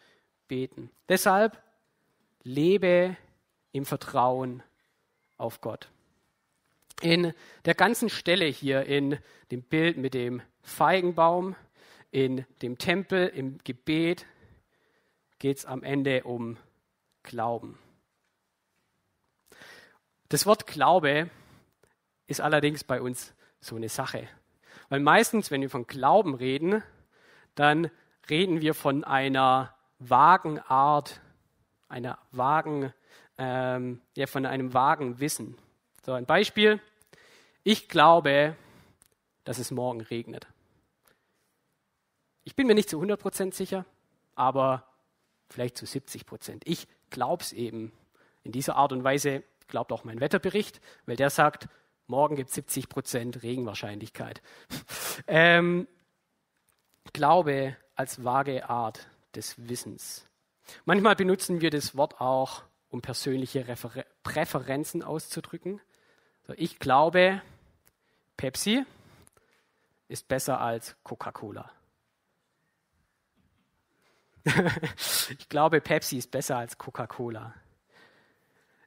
beten. 0.47 0.91
Deshalb 1.09 1.61
lebe 2.43 3.15
im 3.71 3.85
Vertrauen 3.85 4.63
auf 5.37 5.61
Gott. 5.61 5.89
In 7.01 7.33
der 7.65 7.73
ganzen 7.73 8.09
Stelle 8.09 8.45
hier 8.45 8.85
in 8.85 9.17
dem 9.51 9.61
Bild 9.61 9.97
mit 9.97 10.13
dem 10.13 10.41
Feigenbaum, 10.61 11.55
in 12.11 12.45
dem 12.61 12.77
Tempel, 12.77 13.27
im 13.27 13.57
Gebet 13.63 14.25
geht 15.39 15.57
es 15.57 15.65
am 15.65 15.83
Ende 15.83 16.23
um 16.23 16.57
Glauben. 17.23 17.77
Das 20.29 20.45
Wort 20.45 20.67
Glaube 20.67 21.29
ist 22.27 22.41
allerdings 22.41 22.83
bei 22.83 23.01
uns 23.01 23.33
so 23.59 23.75
eine 23.75 23.89
Sache. 23.89 24.27
Weil 24.89 24.99
meistens, 24.99 25.51
wenn 25.51 25.61
wir 25.61 25.69
von 25.69 25.87
Glauben 25.87 26.35
reden, 26.35 26.83
dann 27.55 27.89
reden 28.29 28.61
wir 28.61 28.73
von 28.73 29.03
einer 29.03 29.75
vagen 29.99 30.59
Art, 30.59 31.21
einer 31.93 32.17
vagen, 32.31 32.91
ähm, 33.37 34.01
ja, 34.15 34.27
von 34.27 34.45
einem 34.45 34.73
vagen 34.73 35.19
Wissen. 35.19 35.57
So 36.05 36.13
ein 36.13 36.25
Beispiel. 36.25 36.81
Ich 37.63 37.87
glaube, 37.87 38.57
dass 39.45 39.59
es 39.59 39.71
morgen 39.71 40.01
regnet. 40.01 40.47
Ich 42.43 42.55
bin 42.55 42.67
mir 42.67 42.75
nicht 42.75 42.89
zu 42.89 43.01
100% 43.01 43.53
sicher, 43.53 43.85
aber 44.35 44.85
vielleicht 45.49 45.77
zu 45.77 45.85
70%. 45.85 46.61
Ich 46.65 46.87
glaube 47.09 47.43
es 47.43 47.53
eben. 47.53 47.93
In 48.43 48.51
dieser 48.51 48.75
Art 48.75 48.91
und 48.91 49.05
Weise 49.05 49.43
glaubt 49.67 49.93
auch 49.93 50.03
mein 50.03 50.19
Wetterbericht, 50.19 50.81
weil 51.05 51.15
der 51.15 51.29
sagt, 51.29 51.69
morgen 52.07 52.35
gibt 52.35 52.49
es 52.49 52.57
70% 52.57 53.41
Regenwahrscheinlichkeit. 53.41 54.41
ähm, 55.27 55.87
Glaube 57.13 57.77
als 57.95 58.23
vage 58.23 58.69
Art 58.69 59.07
des 59.35 59.69
Wissens. 59.69 60.27
Manchmal 60.85 61.15
benutzen 61.15 61.61
wir 61.61 61.69
das 61.69 61.95
Wort 61.95 62.19
auch, 62.21 62.63
um 62.89 63.01
persönliche 63.01 63.67
Refer 63.67 64.05
Präferenzen 64.23 65.03
auszudrücken. 65.03 65.81
So, 66.47 66.53
ich 66.57 66.79
glaube, 66.79 67.41
Pepsi 68.37 68.85
ist 70.07 70.27
besser 70.27 70.59
als 70.59 70.95
Coca-Cola. 71.03 71.71
ich 75.29 75.49
glaube, 75.49 75.81
Pepsi 75.81 76.17
ist 76.17 76.31
besser 76.31 76.57
als 76.57 76.77
Coca-Cola. 76.77 77.53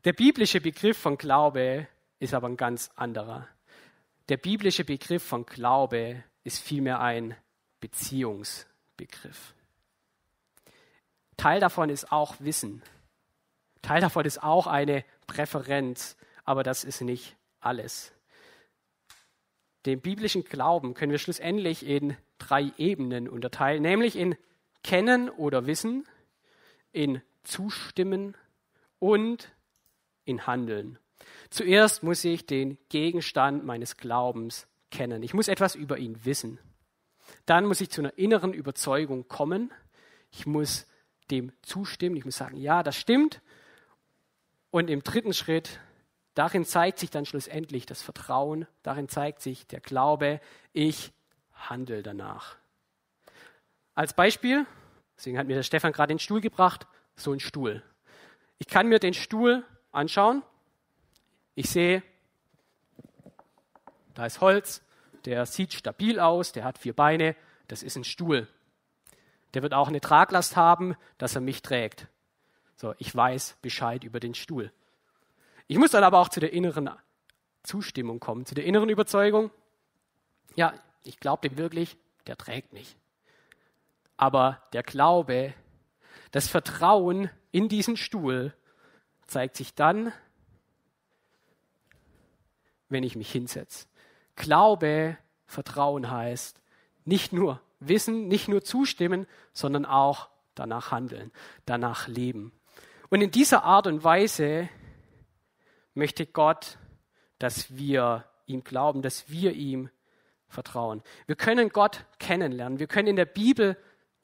Der 0.04 0.12
biblische 0.12 0.60
Begriff 0.60 0.98
von 0.98 1.18
Glaube 1.18 1.88
ist 2.20 2.34
aber 2.34 2.48
ein 2.48 2.56
ganz 2.56 2.90
anderer. 2.94 3.48
Der 4.28 4.36
biblische 4.36 4.84
Begriff 4.84 5.24
von 5.24 5.46
Glaube 5.46 6.22
ist 6.44 6.62
vielmehr 6.62 7.00
ein 7.00 7.36
Beziehungsbegriff. 7.80 9.55
Teil 11.36 11.60
davon 11.60 11.90
ist 11.90 12.12
auch 12.12 12.36
Wissen. 12.38 12.82
Teil 13.82 14.00
davon 14.00 14.24
ist 14.24 14.42
auch 14.42 14.66
eine 14.66 15.04
Präferenz, 15.26 16.16
aber 16.44 16.62
das 16.62 16.84
ist 16.84 17.00
nicht 17.00 17.36
alles. 17.60 18.12
Den 19.84 20.00
biblischen 20.00 20.44
Glauben 20.44 20.94
können 20.94 21.12
wir 21.12 21.18
schlussendlich 21.18 21.86
in 21.86 22.16
drei 22.38 22.72
Ebenen 22.76 23.28
unterteilen, 23.28 23.82
nämlich 23.82 24.16
in 24.16 24.36
Kennen 24.82 25.30
oder 25.30 25.66
Wissen, 25.66 26.06
in 26.92 27.22
Zustimmen 27.44 28.36
und 28.98 29.52
in 30.24 30.46
Handeln. 30.46 30.98
Zuerst 31.50 32.02
muss 32.02 32.24
ich 32.24 32.46
den 32.46 32.78
Gegenstand 32.88 33.64
meines 33.64 33.96
Glaubens 33.96 34.66
kennen. 34.90 35.22
Ich 35.22 35.34
muss 35.34 35.48
etwas 35.48 35.74
über 35.74 35.98
ihn 35.98 36.24
wissen. 36.24 36.58
Dann 37.44 37.66
muss 37.66 37.80
ich 37.80 37.90
zu 37.90 38.00
einer 38.00 38.16
inneren 38.18 38.52
Überzeugung 38.52 39.28
kommen. 39.28 39.72
Ich 40.30 40.46
muss 40.46 40.86
dem 41.30 41.52
zustimmen. 41.62 42.16
Ich 42.16 42.24
muss 42.24 42.36
sagen, 42.36 42.56
ja, 42.56 42.82
das 42.82 42.96
stimmt. 42.96 43.40
Und 44.70 44.90
im 44.90 45.02
dritten 45.02 45.32
Schritt, 45.32 45.80
darin 46.34 46.64
zeigt 46.64 46.98
sich 46.98 47.10
dann 47.10 47.26
schlussendlich 47.26 47.86
das 47.86 48.02
Vertrauen, 48.02 48.66
darin 48.82 49.08
zeigt 49.08 49.40
sich 49.40 49.66
der 49.66 49.80
Glaube, 49.80 50.40
ich 50.72 51.12
handle 51.54 52.02
danach. 52.02 52.56
Als 53.94 54.12
Beispiel, 54.12 54.66
deswegen 55.16 55.38
hat 55.38 55.46
mir 55.46 55.54
der 55.54 55.62
Stefan 55.62 55.92
gerade 55.92 56.12
den 56.12 56.18
Stuhl 56.18 56.40
gebracht, 56.40 56.86
so 57.16 57.32
ein 57.32 57.40
Stuhl. 57.40 57.82
Ich 58.58 58.66
kann 58.66 58.88
mir 58.88 58.98
den 58.98 59.14
Stuhl 59.14 59.64
anschauen. 59.92 60.42
Ich 61.54 61.70
sehe, 61.70 62.02
da 64.14 64.26
ist 64.26 64.40
Holz, 64.40 64.82
der 65.24 65.46
sieht 65.46 65.72
stabil 65.72 66.20
aus, 66.20 66.52
der 66.52 66.64
hat 66.64 66.78
vier 66.78 66.94
Beine, 66.94 67.34
das 67.68 67.82
ist 67.82 67.96
ein 67.96 68.04
Stuhl. 68.04 68.48
Der 69.54 69.62
wird 69.62 69.74
auch 69.74 69.88
eine 69.88 70.00
Traglast 70.00 70.56
haben, 70.56 70.96
dass 71.18 71.34
er 71.34 71.40
mich 71.40 71.62
trägt. 71.62 72.08
So, 72.76 72.94
ich 72.98 73.14
weiß 73.14 73.56
Bescheid 73.62 74.04
über 74.04 74.20
den 74.20 74.34
Stuhl. 74.34 74.72
Ich 75.66 75.78
muss 75.78 75.90
dann 75.90 76.04
aber 76.04 76.18
auch 76.18 76.28
zu 76.28 76.40
der 76.40 76.52
inneren 76.52 76.90
Zustimmung 77.62 78.20
kommen, 78.20 78.46
zu 78.46 78.54
der 78.54 78.64
inneren 78.64 78.88
Überzeugung. 78.88 79.50
Ja, 80.54 80.74
ich 81.02 81.18
glaube 81.18 81.48
dem 81.48 81.58
wirklich, 81.58 81.96
der 82.26 82.36
trägt 82.36 82.72
mich. 82.72 82.96
Aber 84.16 84.62
der 84.72 84.82
Glaube, 84.82 85.54
das 86.30 86.48
Vertrauen 86.48 87.30
in 87.50 87.68
diesen 87.68 87.96
Stuhl 87.96 88.54
zeigt 89.26 89.56
sich 89.56 89.74
dann, 89.74 90.12
wenn 92.88 93.02
ich 93.02 93.16
mich 93.16 93.30
hinsetze. 93.30 93.86
Glaube, 94.36 95.18
Vertrauen 95.46 96.10
heißt 96.10 96.60
nicht 97.04 97.32
nur 97.32 97.60
wissen, 97.80 98.28
nicht 98.28 98.48
nur 98.48 98.62
zustimmen, 98.62 99.26
sondern 99.52 99.84
auch 99.84 100.28
danach 100.54 100.90
handeln, 100.90 101.32
danach 101.64 102.08
leben. 102.08 102.52
Und 103.08 103.22
in 103.22 103.30
dieser 103.30 103.64
Art 103.64 103.86
und 103.86 104.02
Weise 104.02 104.68
möchte 105.94 106.26
Gott, 106.26 106.78
dass 107.38 107.76
wir 107.76 108.24
ihm 108.46 108.64
glauben, 108.64 109.02
dass 109.02 109.28
wir 109.30 109.52
ihm 109.52 109.90
vertrauen. 110.48 111.02
Wir 111.26 111.36
können 111.36 111.68
Gott 111.68 112.04
kennenlernen. 112.18 112.78
Wir 112.78 112.86
können 112.86 113.08
in 113.08 113.16
der 113.16 113.26
Bibel 113.26 113.76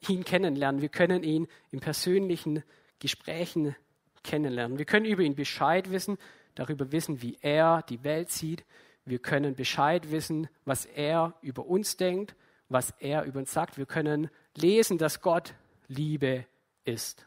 ihn 0.07 0.23
kennenlernen. 0.23 0.81
Wir 0.81 0.89
können 0.89 1.23
ihn 1.23 1.47
in 1.71 1.79
persönlichen 1.79 2.63
Gesprächen 2.99 3.75
kennenlernen. 4.23 4.77
Wir 4.77 4.85
können 4.85 5.05
über 5.05 5.23
ihn 5.23 5.35
Bescheid 5.35 5.91
wissen, 5.91 6.17
darüber 6.55 6.91
wissen, 6.91 7.21
wie 7.21 7.37
er 7.41 7.83
die 7.83 8.03
Welt 8.03 8.31
sieht. 8.31 8.65
Wir 9.05 9.19
können 9.19 9.55
Bescheid 9.55 10.11
wissen, 10.11 10.47
was 10.65 10.85
er 10.85 11.33
über 11.41 11.65
uns 11.65 11.97
denkt, 11.97 12.35
was 12.73 12.93
er 12.99 13.23
über 13.23 13.39
uns 13.39 13.53
sagt. 13.53 13.77
Wir 13.77 13.85
können 13.85 14.29
lesen, 14.55 14.97
dass 14.97 15.21
Gott 15.21 15.53
Liebe 15.87 16.45
ist. 16.83 17.25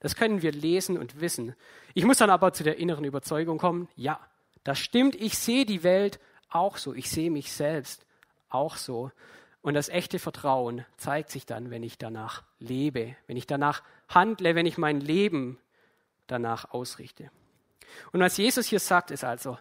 Das 0.00 0.14
können 0.14 0.42
wir 0.42 0.52
lesen 0.52 0.96
und 0.96 1.20
wissen. 1.20 1.54
Ich 1.94 2.04
muss 2.04 2.18
dann 2.18 2.30
aber 2.30 2.52
zu 2.52 2.62
der 2.62 2.78
inneren 2.78 3.04
Überzeugung 3.04 3.58
kommen, 3.58 3.88
ja, 3.96 4.20
das 4.62 4.78
stimmt, 4.78 5.16
ich 5.16 5.36
sehe 5.36 5.66
die 5.66 5.82
Welt 5.82 6.20
auch 6.50 6.76
so, 6.76 6.94
ich 6.94 7.10
sehe 7.10 7.30
mich 7.30 7.52
selbst 7.52 8.06
auch 8.48 8.76
so. 8.76 9.10
Und 9.60 9.74
das 9.74 9.88
echte 9.88 10.18
Vertrauen 10.18 10.84
zeigt 10.96 11.30
sich 11.30 11.46
dann, 11.46 11.70
wenn 11.70 11.82
ich 11.82 11.98
danach 11.98 12.44
lebe, 12.60 13.16
wenn 13.26 13.36
ich 13.36 13.46
danach 13.46 13.82
handle, 14.08 14.54
wenn 14.54 14.66
ich 14.66 14.78
mein 14.78 15.00
Leben 15.00 15.58
danach 16.26 16.70
ausrichte. 16.70 17.30
Und 18.12 18.20
was 18.20 18.36
Jesus 18.36 18.66
hier 18.66 18.80
sagt, 18.80 19.10
ist 19.10 19.24
also, 19.24 19.58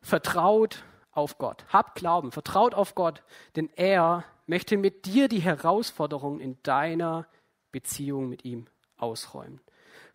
vertraut 0.00 0.82
auf 1.12 1.38
Gott, 1.38 1.64
habt 1.68 1.94
Glauben, 1.94 2.32
vertraut 2.32 2.74
auf 2.74 2.94
Gott, 2.94 3.22
denn 3.54 3.70
er 3.76 4.24
möchte 4.46 4.76
mit 4.76 5.06
dir 5.06 5.28
die 5.28 5.40
Herausforderungen 5.40 6.40
in 6.40 6.56
deiner 6.62 7.26
Beziehung 7.72 8.28
mit 8.28 8.44
ihm 8.44 8.66
ausräumen. 8.96 9.60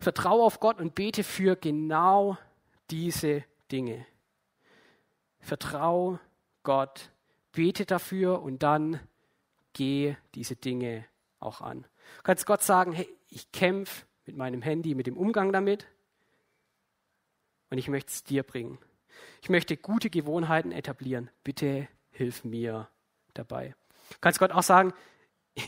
Vertraue 0.00 0.42
auf 0.42 0.60
Gott 0.60 0.80
und 0.80 0.94
bete 0.94 1.22
für 1.22 1.54
genau 1.56 2.36
diese 2.90 3.44
Dinge. 3.70 4.04
Vertraue 5.40 6.18
Gott, 6.62 7.10
bete 7.52 7.86
dafür 7.86 8.42
und 8.42 8.62
dann 8.62 9.00
geh 9.72 10.16
diese 10.34 10.56
Dinge 10.56 11.04
auch 11.38 11.60
an. 11.60 11.82
Du 12.16 12.22
kannst 12.22 12.46
Gott 12.46 12.62
sagen, 12.62 12.92
hey, 12.92 13.08
ich 13.28 13.50
kämpfe 13.52 14.06
mit 14.26 14.36
meinem 14.36 14.62
Handy, 14.62 14.94
mit 14.94 15.06
dem 15.06 15.16
Umgang 15.16 15.52
damit 15.52 15.86
und 17.70 17.78
ich 17.78 17.88
möchte 17.88 18.10
es 18.10 18.24
dir 18.24 18.42
bringen. 18.42 18.78
Ich 19.40 19.50
möchte 19.50 19.76
gute 19.76 20.10
Gewohnheiten 20.10 20.72
etablieren. 20.72 21.30
Bitte 21.42 21.88
hilf 22.10 22.44
mir 22.44 22.88
dabei. 23.34 23.74
Kannst 24.20 24.38
Gott 24.38 24.52
auch 24.52 24.62
sagen, 24.62 24.92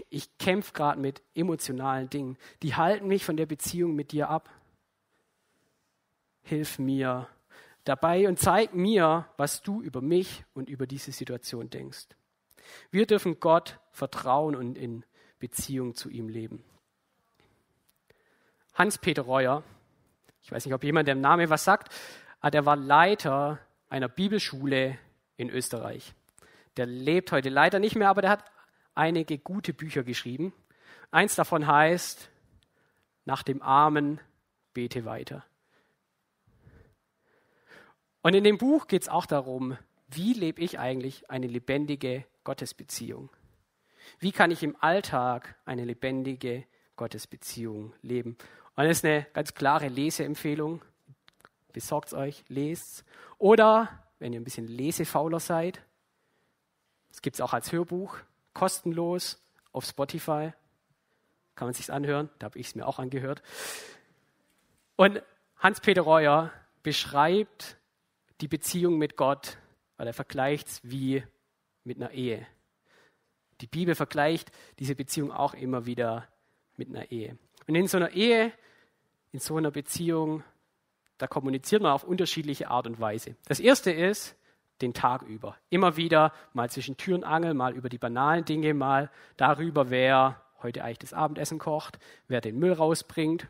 ich 0.08 0.38
kämpfe 0.38 0.72
gerade 0.72 1.00
mit 1.00 1.22
emotionalen 1.34 2.08
Dingen, 2.08 2.38
die 2.62 2.74
halten 2.74 3.06
mich 3.06 3.24
von 3.24 3.36
der 3.36 3.46
Beziehung 3.46 3.94
mit 3.94 4.12
dir 4.12 4.30
ab. 4.30 4.48
Hilf 6.42 6.78
mir 6.78 7.28
dabei 7.84 8.28
und 8.28 8.38
zeig 8.38 8.74
mir, 8.74 9.28
was 9.36 9.62
du 9.62 9.82
über 9.82 10.00
mich 10.00 10.44
und 10.54 10.68
über 10.68 10.86
diese 10.86 11.12
Situation 11.12 11.70
denkst. 11.70 12.08
Wir 12.90 13.06
dürfen 13.06 13.40
Gott 13.40 13.78
vertrauen 13.90 14.56
und 14.56 14.76
in 14.76 15.04
Beziehung 15.38 15.94
zu 15.94 16.08
ihm 16.08 16.28
leben. 16.28 16.64
Hans-Peter 18.74 19.22
Reuer, 19.22 19.62
ich 20.42 20.50
weiß 20.50 20.64
nicht, 20.64 20.74
ob 20.74 20.82
jemand 20.82 21.06
der 21.06 21.14
Name 21.14 21.50
was 21.50 21.64
sagt, 21.64 21.92
aber 22.40 22.50
der 22.50 22.66
war 22.66 22.76
Leiter 22.76 23.58
einer 23.88 24.08
Bibelschule 24.08 24.98
in 25.36 25.50
Österreich. 25.50 26.14
Der 26.76 26.86
lebt 26.86 27.32
heute 27.32 27.48
leider 27.48 27.78
nicht 27.78 27.96
mehr, 27.96 28.08
aber 28.08 28.22
der 28.22 28.30
hat 28.30 28.44
einige 28.94 29.38
gute 29.38 29.72
Bücher 29.72 30.02
geschrieben. 30.02 30.52
Eins 31.10 31.34
davon 31.34 31.66
heißt, 31.66 32.28
nach 33.24 33.42
dem 33.42 33.62
Armen 33.62 34.20
bete 34.72 35.04
weiter. 35.04 35.44
Und 38.22 38.34
in 38.34 38.44
dem 38.44 38.58
Buch 38.58 38.86
geht 38.86 39.02
es 39.02 39.08
auch 39.08 39.26
darum, 39.26 39.76
wie 40.08 40.32
lebe 40.32 40.62
ich 40.62 40.78
eigentlich 40.78 41.30
eine 41.30 41.46
lebendige 41.46 42.24
Gottesbeziehung? 42.42 43.30
Wie 44.18 44.32
kann 44.32 44.50
ich 44.50 44.62
im 44.62 44.76
Alltag 44.80 45.56
eine 45.64 45.84
lebendige 45.84 46.64
Gottesbeziehung 46.96 47.94
leben? 48.02 48.36
Und 48.76 48.84
das 48.84 48.98
ist 48.98 49.04
eine 49.04 49.26
ganz 49.32 49.54
klare 49.54 49.88
Leseempfehlung. 49.88 50.82
Besorgt 51.72 52.08
es 52.08 52.14
euch, 52.14 52.44
lest 52.48 53.04
Oder, 53.38 54.04
wenn 54.18 54.32
ihr 54.32 54.40
ein 54.40 54.44
bisschen 54.44 54.68
lesefauler 54.68 55.40
seid, 55.40 55.82
es 57.14 57.22
gibt 57.22 57.36
es 57.36 57.40
auch 57.40 57.52
als 57.52 57.70
Hörbuch, 57.70 58.16
kostenlos 58.54 59.40
auf 59.70 59.84
Spotify. 59.84 60.52
Kann 61.54 61.68
man 61.68 61.72
sich 61.72 61.92
anhören, 61.92 62.28
da 62.40 62.46
habe 62.46 62.58
ich 62.58 62.66
es 62.66 62.74
mir 62.74 62.88
auch 62.88 62.98
angehört. 62.98 63.40
Und 64.96 65.22
Hans-Peter 65.58 66.02
Reuer 66.02 66.52
beschreibt 66.82 67.76
die 68.40 68.48
Beziehung 68.48 68.98
mit 68.98 69.16
Gott, 69.16 69.58
weil 69.96 70.08
er 70.08 70.12
vergleicht 70.12 70.66
es 70.66 70.80
wie 70.82 71.22
mit 71.84 71.98
einer 71.98 72.10
Ehe. 72.10 72.44
Die 73.60 73.68
Bibel 73.68 73.94
vergleicht 73.94 74.50
diese 74.80 74.96
Beziehung 74.96 75.30
auch 75.30 75.54
immer 75.54 75.86
wieder 75.86 76.26
mit 76.76 76.88
einer 76.88 77.12
Ehe. 77.12 77.38
Und 77.68 77.76
in 77.76 77.86
so 77.86 77.96
einer 77.96 78.10
Ehe, 78.10 78.52
in 79.30 79.38
so 79.38 79.56
einer 79.56 79.70
Beziehung, 79.70 80.42
da 81.18 81.28
kommuniziert 81.28 81.80
man 81.80 81.92
auf 81.92 82.02
unterschiedliche 82.02 82.70
Art 82.70 82.88
und 82.88 82.98
Weise. 82.98 83.36
Das 83.46 83.60
erste 83.60 83.92
ist 83.92 84.34
den 84.80 84.94
Tag 84.94 85.22
über. 85.22 85.56
Immer 85.70 85.96
wieder 85.96 86.32
mal 86.52 86.70
zwischen 86.70 86.96
Tür 86.96 87.16
und 87.16 87.24
Angel, 87.24 87.54
mal 87.54 87.74
über 87.74 87.88
die 87.88 87.98
banalen 87.98 88.44
Dinge, 88.44 88.74
mal 88.74 89.10
darüber, 89.36 89.90
wer 89.90 90.40
heute 90.62 90.82
eigentlich 90.82 90.98
das 90.98 91.12
Abendessen 91.12 91.58
kocht, 91.58 91.98
wer 92.26 92.40
den 92.40 92.58
Müll 92.58 92.72
rausbringt, 92.72 93.46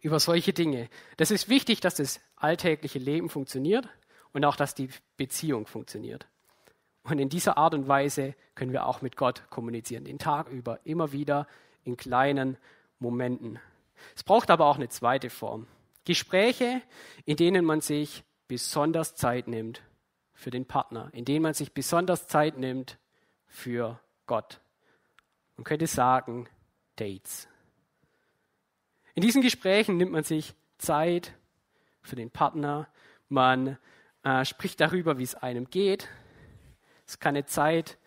über 0.00 0.20
solche 0.20 0.52
Dinge. 0.52 0.88
Das 1.16 1.30
ist 1.30 1.48
wichtig, 1.48 1.80
dass 1.80 1.96
das 1.96 2.20
alltägliche 2.36 2.98
Leben 2.98 3.28
funktioniert 3.28 3.88
und 4.32 4.44
auch, 4.44 4.56
dass 4.56 4.74
die 4.74 4.88
Beziehung 5.16 5.66
funktioniert. 5.66 6.26
Und 7.02 7.18
in 7.18 7.28
dieser 7.28 7.56
Art 7.56 7.74
und 7.74 7.88
Weise 7.88 8.34
können 8.54 8.72
wir 8.72 8.86
auch 8.86 9.02
mit 9.02 9.16
Gott 9.16 9.42
kommunizieren, 9.50 10.04
den 10.04 10.18
Tag 10.18 10.48
über, 10.48 10.80
immer 10.84 11.12
wieder 11.12 11.46
in 11.82 11.96
kleinen 11.96 12.56
Momenten. 12.98 13.58
Es 14.14 14.22
braucht 14.22 14.50
aber 14.50 14.66
auch 14.66 14.76
eine 14.76 14.88
zweite 14.88 15.30
Form. 15.30 15.66
Gespräche, 16.04 16.82
in 17.24 17.36
denen 17.36 17.64
man 17.64 17.80
sich 17.80 18.22
besonders 18.48 19.14
Zeit 19.16 19.48
nimmt 19.48 19.82
für 20.40 20.50
den 20.50 20.64
Partner, 20.64 21.10
in 21.12 21.26
denen 21.26 21.42
man 21.42 21.52
sich 21.52 21.74
besonders 21.74 22.26
Zeit 22.26 22.56
nimmt 22.56 22.98
für 23.46 24.00
Gott. 24.26 24.60
Man 25.56 25.64
könnte 25.64 25.86
sagen, 25.86 26.48
Dates. 26.96 27.46
In 29.14 29.22
diesen 29.22 29.42
Gesprächen 29.42 29.98
nimmt 29.98 30.12
man 30.12 30.24
sich 30.24 30.54
Zeit 30.78 31.34
für 32.00 32.16
den 32.16 32.30
Partner, 32.30 32.88
man 33.28 33.76
äh, 34.24 34.44
spricht 34.46 34.80
darüber, 34.80 35.18
wie 35.18 35.24
es 35.24 35.34
einem 35.34 35.68
geht. 35.68 36.08
Es 37.06 37.18
kann 37.18 37.36
eine 37.36 37.44
Zeit, 37.44 37.98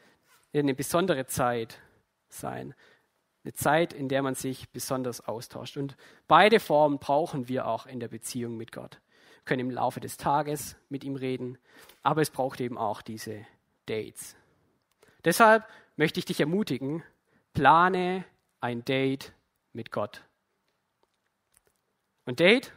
eine 0.53 0.73
besondere 0.73 1.27
Zeit 1.27 1.79
sein. 2.29 2.73
Eine 3.43 3.53
Zeit, 3.53 3.93
in 3.93 4.09
der 4.09 4.23
man 4.23 4.33
sich 4.33 4.69
besonders 4.71 5.21
austauscht. 5.21 5.77
Und 5.77 5.95
beide 6.27 6.59
Formen 6.59 6.97
brauchen 6.97 7.47
wir 7.47 7.67
auch 7.67 7.85
in 7.85 7.99
der 7.99 8.07
Beziehung 8.07 8.57
mit 8.57 8.71
Gott. 8.71 8.99
Können 9.45 9.67
im 9.67 9.71
Laufe 9.71 9.99
des 9.99 10.17
Tages 10.17 10.75
mit 10.89 11.03
ihm 11.03 11.15
reden, 11.15 11.57
aber 12.01 12.21
es 12.21 12.29
braucht 12.29 12.61
eben 12.61 12.77
auch 12.77 13.01
diese 13.01 13.45
Dates. 13.85 14.35
Deshalb 15.25 15.65
möchte 15.95 16.19
ich 16.19 16.25
dich 16.25 16.39
ermutigen, 16.39 17.03
plane 17.53 18.25
ein 18.61 18.85
Date 18.85 19.33
mit 19.73 19.91
Gott. 19.91 20.23
Und 22.25 22.39
Date 22.39 22.73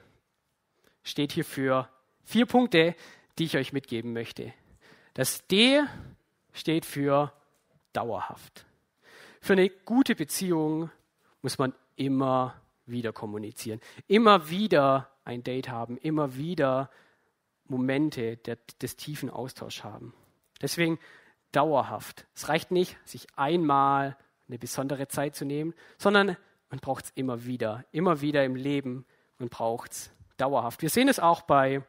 steht 1.02 1.32
hier 1.32 1.44
für 1.44 1.88
vier 2.24 2.46
Punkte, 2.46 2.94
die 3.38 3.44
ich 3.44 3.56
euch 3.56 3.72
mitgeben 3.72 4.12
möchte. 4.12 4.52
Das 5.14 5.46
D 5.46 5.82
steht 6.52 6.84
für 6.84 7.32
dauerhaft. 7.92 8.66
Für 9.40 9.52
eine 9.52 9.70
gute 9.70 10.16
Beziehung 10.16 10.90
muss 11.42 11.58
man 11.58 11.72
immer 11.94 12.60
wieder 12.86 13.12
kommunizieren, 13.12 13.80
immer 14.08 14.50
wieder 14.50 15.10
ein 15.26 15.42
Date 15.42 15.68
haben, 15.68 15.98
immer 15.98 16.36
wieder 16.36 16.90
Momente 17.66 18.36
der, 18.38 18.56
des 18.80 18.96
tiefen 18.96 19.28
Austauschs 19.28 19.84
haben. 19.84 20.14
Deswegen 20.62 20.98
dauerhaft. 21.52 22.26
Es 22.34 22.48
reicht 22.48 22.70
nicht, 22.70 22.96
sich 23.04 23.26
einmal 23.36 24.16
eine 24.48 24.58
besondere 24.58 25.08
Zeit 25.08 25.34
zu 25.34 25.44
nehmen, 25.44 25.74
sondern 25.98 26.36
man 26.70 26.80
braucht 26.80 27.06
es 27.06 27.12
immer 27.14 27.44
wieder, 27.44 27.84
immer 27.92 28.20
wieder 28.20 28.44
im 28.44 28.54
Leben. 28.54 29.04
Man 29.38 29.48
braucht 29.48 29.92
es 29.92 30.10
dauerhaft. 30.36 30.82
Wir 30.82 30.90
sehen 30.90 31.08
es 31.08 31.18
auch 31.18 31.42
bei 31.42 31.82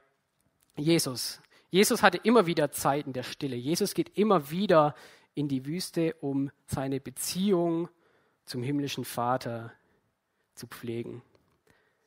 Jesus. 0.75 1.41
Jesus 1.69 2.01
hatte 2.01 2.19
immer 2.23 2.45
wieder 2.45 2.71
Zeiten 2.71 3.13
der 3.13 3.23
Stille. 3.23 3.55
Jesus 3.55 3.93
geht 3.93 4.17
immer 4.17 4.49
wieder 4.49 4.95
in 5.33 5.47
die 5.47 5.65
Wüste, 5.65 6.15
um 6.21 6.49
seine 6.65 6.99
Beziehung 6.99 7.89
zum 8.45 8.63
himmlischen 8.63 9.05
Vater 9.05 9.73
zu 10.55 10.65
pflegen. 10.67 11.21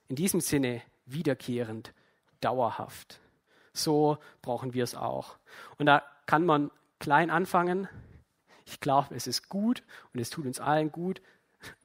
In 0.08 0.16
diesem 0.16 0.40
Sinne 0.40 0.82
wiederkehrend, 1.12 1.92
dauerhaft. 2.40 3.20
So 3.72 4.18
brauchen 4.42 4.74
wir 4.74 4.84
es 4.84 4.94
auch. 4.94 5.36
Und 5.78 5.86
da 5.86 6.02
kann 6.26 6.44
man 6.44 6.70
klein 6.98 7.30
anfangen. 7.30 7.88
Ich 8.64 8.80
glaube, 8.80 9.14
es 9.14 9.26
ist 9.26 9.48
gut 9.48 9.82
und 10.12 10.20
es 10.20 10.30
tut 10.30 10.46
uns 10.46 10.60
allen 10.60 10.92
gut, 10.92 11.20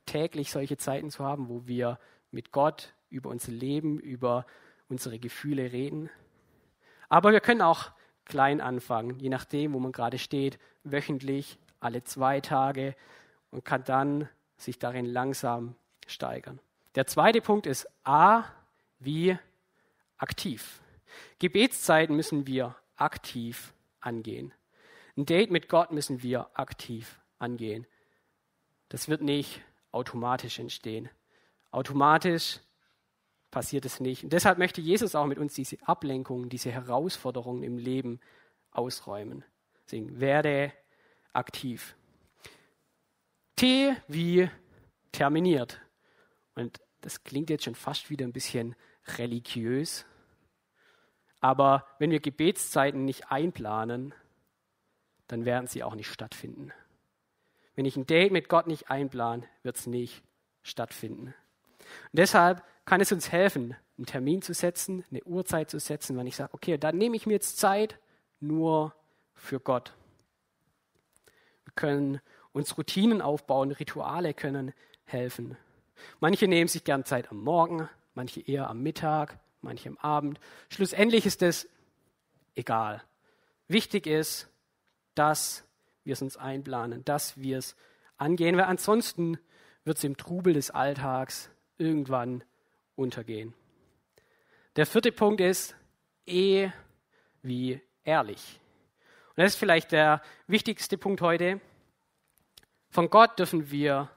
täglich 0.06 0.52
solche 0.52 0.78
Zeiten 0.78 1.10
zu 1.10 1.24
haben, 1.24 1.50
wo 1.50 1.68
wir 1.68 2.00
mit 2.32 2.52
Gott 2.52 2.94
über 3.10 3.30
unser 3.30 3.52
Leben, 3.52 4.00
über 4.00 4.46
unsere 4.88 5.20
Gefühle 5.20 5.72
reden. 5.72 6.10
Aber 7.10 7.32
wir 7.32 7.40
können 7.40 7.62
auch 7.62 7.92
klein 8.26 8.62
anfangen, 8.62 9.20
je 9.20 9.30
nachdem, 9.30 9.74
wo 9.74 9.80
man 9.80 9.92
gerade 9.92 10.18
steht, 10.18 10.60
wöchentlich, 10.84 11.60
alle 11.80 12.04
zwei 12.04 12.42
Tage 12.42 12.96
und 13.52 13.64
kann 13.64 13.84
dann 13.84 14.30
sich 14.58 14.80
darin 14.80 15.06
langsam 15.06 15.76
steigern. 16.08 16.60
Der 16.96 17.08
zweite 17.08 17.42
Punkt 17.42 17.68
ist 17.68 17.88
A 18.04 18.46
wie 19.00 19.38
aktiv. 20.18 20.82
Gebetszeiten 21.40 22.16
müssen 22.16 22.48
wir 22.48 22.76
aktiv 22.96 23.74
angehen. 24.00 24.54
Ein 25.18 25.26
Date 25.26 25.52
mit 25.52 25.70
Gott 25.70 25.92
müssen 25.92 26.24
wir 26.24 26.50
aktiv 26.54 27.20
angehen. 27.40 27.88
Das 28.90 29.08
wird 29.08 29.22
nicht 29.22 29.62
automatisch 29.92 30.60
entstehen. 30.60 31.10
Automatisch 31.72 32.60
passiert 33.52 33.86
es 33.86 34.00
nicht. 34.00 34.24
Und 34.24 34.34
deshalb 34.34 34.58
möchte 34.58 34.82
Jesus 34.82 35.16
auch 35.16 35.26
mit 35.26 35.38
uns 35.38 35.54
diese 35.54 35.78
Ablenkungen, 35.88 36.50
diese 36.50 36.72
Herausforderungen 36.72 37.64
im 37.64 37.78
Leben 37.78 38.20
ausräumen. 38.72 39.46
Deswegen 39.86 40.20
werde 40.20 40.74
aktiv. 41.32 41.96
T 43.56 43.96
wie 44.08 44.50
terminiert. 45.12 45.80
Und 46.56 46.82
das 47.06 47.24
klingt 47.24 47.52
jetzt 47.52 47.66
schon 47.66 47.76
fast 47.76 48.10
wieder 48.10 48.26
ein 48.26 48.34
bisschen 48.34 48.76
religiös. 49.18 50.06
Aber 51.40 51.86
wenn 52.00 52.10
wir 52.10 52.20
Gebetszeiten 52.20 53.06
nicht 53.06 53.32
einplanen, 53.32 54.16
dann 55.28 55.46
werden 55.46 55.68
sie 55.68 55.84
auch 55.84 55.94
nicht 55.94 56.10
stattfinden. 56.10 56.74
Wenn 57.76 57.86
ich 57.86 57.96
ein 57.96 58.08
Date 58.08 58.32
mit 58.32 58.50
Gott 58.50 58.66
nicht 58.66 58.90
einplan, 58.90 59.46
wird 59.62 59.76
es 59.76 59.86
nicht 59.86 60.24
stattfinden. 60.64 61.28
Und 61.28 62.14
deshalb 62.14 62.64
kann 62.86 63.02
es 63.02 63.12
uns 63.12 63.32
helfen, 63.32 63.76
einen 63.98 64.08
Termin 64.08 64.42
zu 64.42 64.56
setzen, 64.56 65.06
eine 65.12 65.24
Uhrzeit 65.26 65.70
zu 65.70 65.80
setzen, 65.80 66.18
wenn 66.18 66.26
ich 66.26 66.36
sage, 66.36 66.56
okay, 66.56 66.80
dann 66.80 66.98
nehme 66.98 67.16
ich 67.16 67.28
mir 67.28 67.34
jetzt 67.34 67.60
Zeit 67.60 68.00
nur 68.40 68.96
für 69.36 69.60
Gott. 69.60 69.94
Wir 71.66 71.74
können 71.76 72.20
uns 72.52 72.80
Routinen 72.80 73.22
aufbauen, 73.22 73.72
Rituale 73.72 74.34
können 74.34 74.74
helfen. 75.04 75.56
Manche 76.20 76.48
nehmen 76.48 76.68
sich 76.68 76.84
gern 76.84 77.06
Zeit 77.06 77.32
am 77.32 77.44
Morgen, 77.44 77.90
manche 78.14 78.42
eher 78.42 78.70
am 78.70 78.82
Mittag, 78.82 79.40
manche 79.62 79.90
am 79.90 79.98
Abend. 79.98 80.40
Schlussendlich 80.70 81.26
ist 81.26 81.42
es 81.42 81.68
egal. 82.56 83.04
Wichtig 83.68 84.08
ist, 84.08 84.48
dass 85.16 85.64
wir 86.04 86.14
es 86.14 86.22
uns 86.22 86.38
einplanen, 86.38 87.04
dass 87.06 87.38
wir 87.38 87.58
es 87.58 87.76
angehen, 88.18 88.58
weil 88.58 88.66
ansonsten 88.66 89.38
wird 89.84 89.98
es 89.98 90.04
im 90.04 90.18
Trubel 90.18 90.54
des 90.54 90.72
Alltags 90.72 91.50
irgendwann 91.78 92.44
untergehen. 92.96 93.54
Der 94.76 94.86
vierte 94.86 95.12
Punkt 95.12 95.42
ist 95.42 95.76
E 96.26 96.70
wie 97.42 97.82
ehrlich. 98.04 98.60
Und 99.36 99.44
das 99.44 99.54
ist 99.54 99.60
vielleicht 99.60 99.92
der 99.92 100.22
wichtigste 100.48 100.98
Punkt 100.98 101.22
heute. 101.22 101.60
Von 102.90 103.10
Gott 103.10 103.38
dürfen 103.38 103.70
wir 103.72 104.10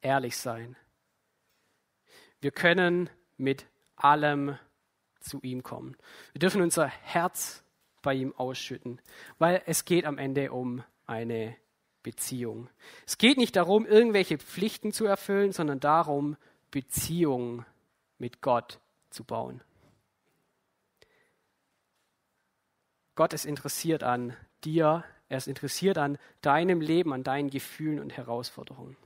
ehrlich 0.00 0.36
sein. 0.36 0.76
Wir 2.44 2.50
können 2.50 3.08
mit 3.38 3.64
allem 3.96 4.58
zu 5.18 5.40
ihm 5.40 5.62
kommen. 5.62 5.96
Wir 6.34 6.40
dürfen 6.40 6.60
unser 6.60 6.86
Herz 6.86 7.64
bei 8.02 8.12
ihm 8.12 8.34
ausschütten, 8.36 9.00
weil 9.38 9.62
es 9.64 9.86
geht 9.86 10.04
am 10.04 10.18
Ende 10.18 10.52
um 10.52 10.84
eine 11.06 11.56
Beziehung. 12.02 12.68
Es 13.06 13.16
geht 13.16 13.38
nicht 13.38 13.56
darum, 13.56 13.86
irgendwelche 13.86 14.36
Pflichten 14.36 14.92
zu 14.92 15.06
erfüllen, 15.06 15.52
sondern 15.52 15.80
darum, 15.80 16.36
Beziehung 16.70 17.64
mit 18.18 18.42
Gott 18.42 18.78
zu 19.08 19.24
bauen. 19.24 19.62
Gott 23.14 23.32
ist 23.32 23.46
interessiert 23.46 24.02
an 24.02 24.36
dir, 24.64 25.02
er 25.30 25.38
ist 25.38 25.48
interessiert 25.48 25.96
an 25.96 26.18
deinem 26.42 26.82
Leben, 26.82 27.14
an 27.14 27.24
deinen 27.24 27.48
Gefühlen 27.48 28.00
und 28.00 28.14
Herausforderungen. 28.14 28.98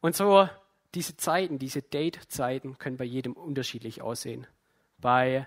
Und 0.00 0.16
so 0.16 0.48
diese 0.96 1.16
Zeiten, 1.16 1.58
diese 1.58 1.82
Date-Zeiten 1.82 2.78
können 2.78 2.96
bei 2.96 3.04
jedem 3.04 3.34
unterschiedlich 3.34 4.00
aussehen. 4.00 4.46
Bei 4.98 5.46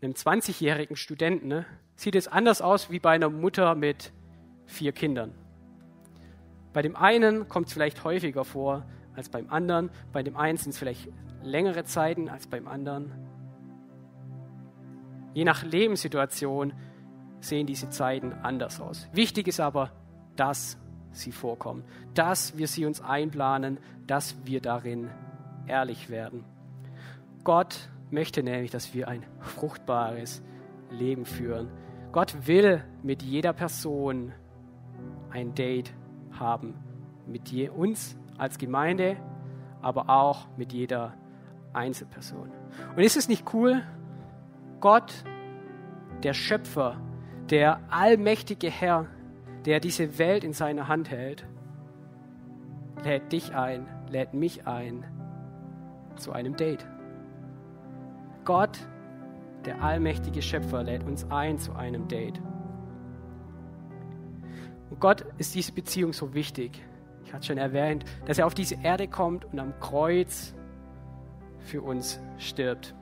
einem 0.00 0.12
20-jährigen 0.12 0.96
Studenten 0.96 1.48
ne, 1.48 1.66
sieht 1.96 2.14
es 2.14 2.28
anders 2.28 2.62
aus 2.62 2.90
wie 2.90 3.00
bei 3.00 3.10
einer 3.10 3.28
Mutter 3.28 3.74
mit 3.74 4.12
vier 4.66 4.92
Kindern. 4.92 5.34
Bei 6.72 6.80
dem 6.80 6.94
einen 6.94 7.48
kommt 7.48 7.66
es 7.66 7.72
vielleicht 7.72 8.04
häufiger 8.04 8.44
vor 8.44 8.86
als 9.16 9.28
beim 9.28 9.50
anderen. 9.50 9.90
Bei 10.12 10.22
dem 10.22 10.36
einen 10.36 10.58
sind 10.58 10.70
es 10.70 10.78
vielleicht 10.78 11.08
längere 11.42 11.84
Zeiten 11.84 12.28
als 12.28 12.46
beim 12.46 12.68
anderen. 12.68 13.12
Je 15.34 15.44
nach 15.44 15.64
Lebenssituation 15.64 16.72
sehen 17.40 17.66
diese 17.66 17.90
Zeiten 17.90 18.32
anders 18.32 18.80
aus. 18.80 19.08
Wichtig 19.12 19.48
ist 19.48 19.58
aber, 19.58 19.90
dass 20.36 20.78
sie 21.14 21.32
vorkommen, 21.32 21.84
dass 22.14 22.58
wir 22.58 22.68
sie 22.68 22.86
uns 22.86 23.00
einplanen, 23.00 23.78
dass 24.06 24.36
wir 24.44 24.60
darin 24.60 25.10
ehrlich 25.66 26.10
werden. 26.10 26.44
Gott 27.42 27.88
möchte 28.10 28.42
nämlich, 28.42 28.70
dass 28.70 28.94
wir 28.94 29.08
ein 29.08 29.24
fruchtbares 29.40 30.42
Leben 30.90 31.24
führen. 31.24 31.68
Gott 32.12 32.46
will 32.46 32.84
mit 33.02 33.22
jeder 33.22 33.52
Person 33.52 34.32
ein 35.30 35.54
Date 35.54 35.92
haben, 36.32 36.74
mit 37.26 37.52
uns 37.70 38.16
als 38.38 38.58
Gemeinde, 38.58 39.16
aber 39.82 40.08
auch 40.08 40.46
mit 40.56 40.72
jeder 40.72 41.14
Einzelperson. 41.72 42.50
Und 42.96 43.02
ist 43.02 43.16
es 43.16 43.28
nicht 43.28 43.52
cool? 43.52 43.82
Gott, 44.80 45.12
der 46.22 46.34
Schöpfer, 46.34 46.96
der 47.50 47.80
allmächtige 47.90 48.70
Herr, 48.70 49.06
der 49.64 49.80
diese 49.80 50.18
Welt 50.18 50.44
in 50.44 50.52
seiner 50.52 50.88
Hand 50.88 51.10
hält, 51.10 51.46
lädt 53.02 53.32
dich 53.32 53.54
ein, 53.54 53.86
lädt 54.10 54.34
mich 54.34 54.66
ein 54.66 55.04
zu 56.16 56.32
einem 56.32 56.56
Date. 56.56 56.86
Gott, 58.44 58.78
der 59.64 59.82
allmächtige 59.82 60.42
Schöpfer, 60.42 60.82
lädt 60.82 61.04
uns 61.04 61.30
ein 61.30 61.58
zu 61.58 61.74
einem 61.74 62.08
Date. 62.08 62.40
Und 64.90 65.00
Gott 65.00 65.24
ist 65.38 65.54
diese 65.54 65.72
Beziehung 65.72 66.12
so 66.12 66.34
wichtig. 66.34 66.82
Ich 67.24 67.32
hatte 67.32 67.46
schon 67.46 67.58
erwähnt, 67.58 68.04
dass 68.26 68.38
er 68.38 68.46
auf 68.46 68.54
diese 68.54 68.76
Erde 68.82 69.08
kommt 69.08 69.46
und 69.46 69.58
am 69.58 69.78
Kreuz 69.80 70.54
für 71.60 71.80
uns 71.80 72.20
stirbt. 72.38 72.94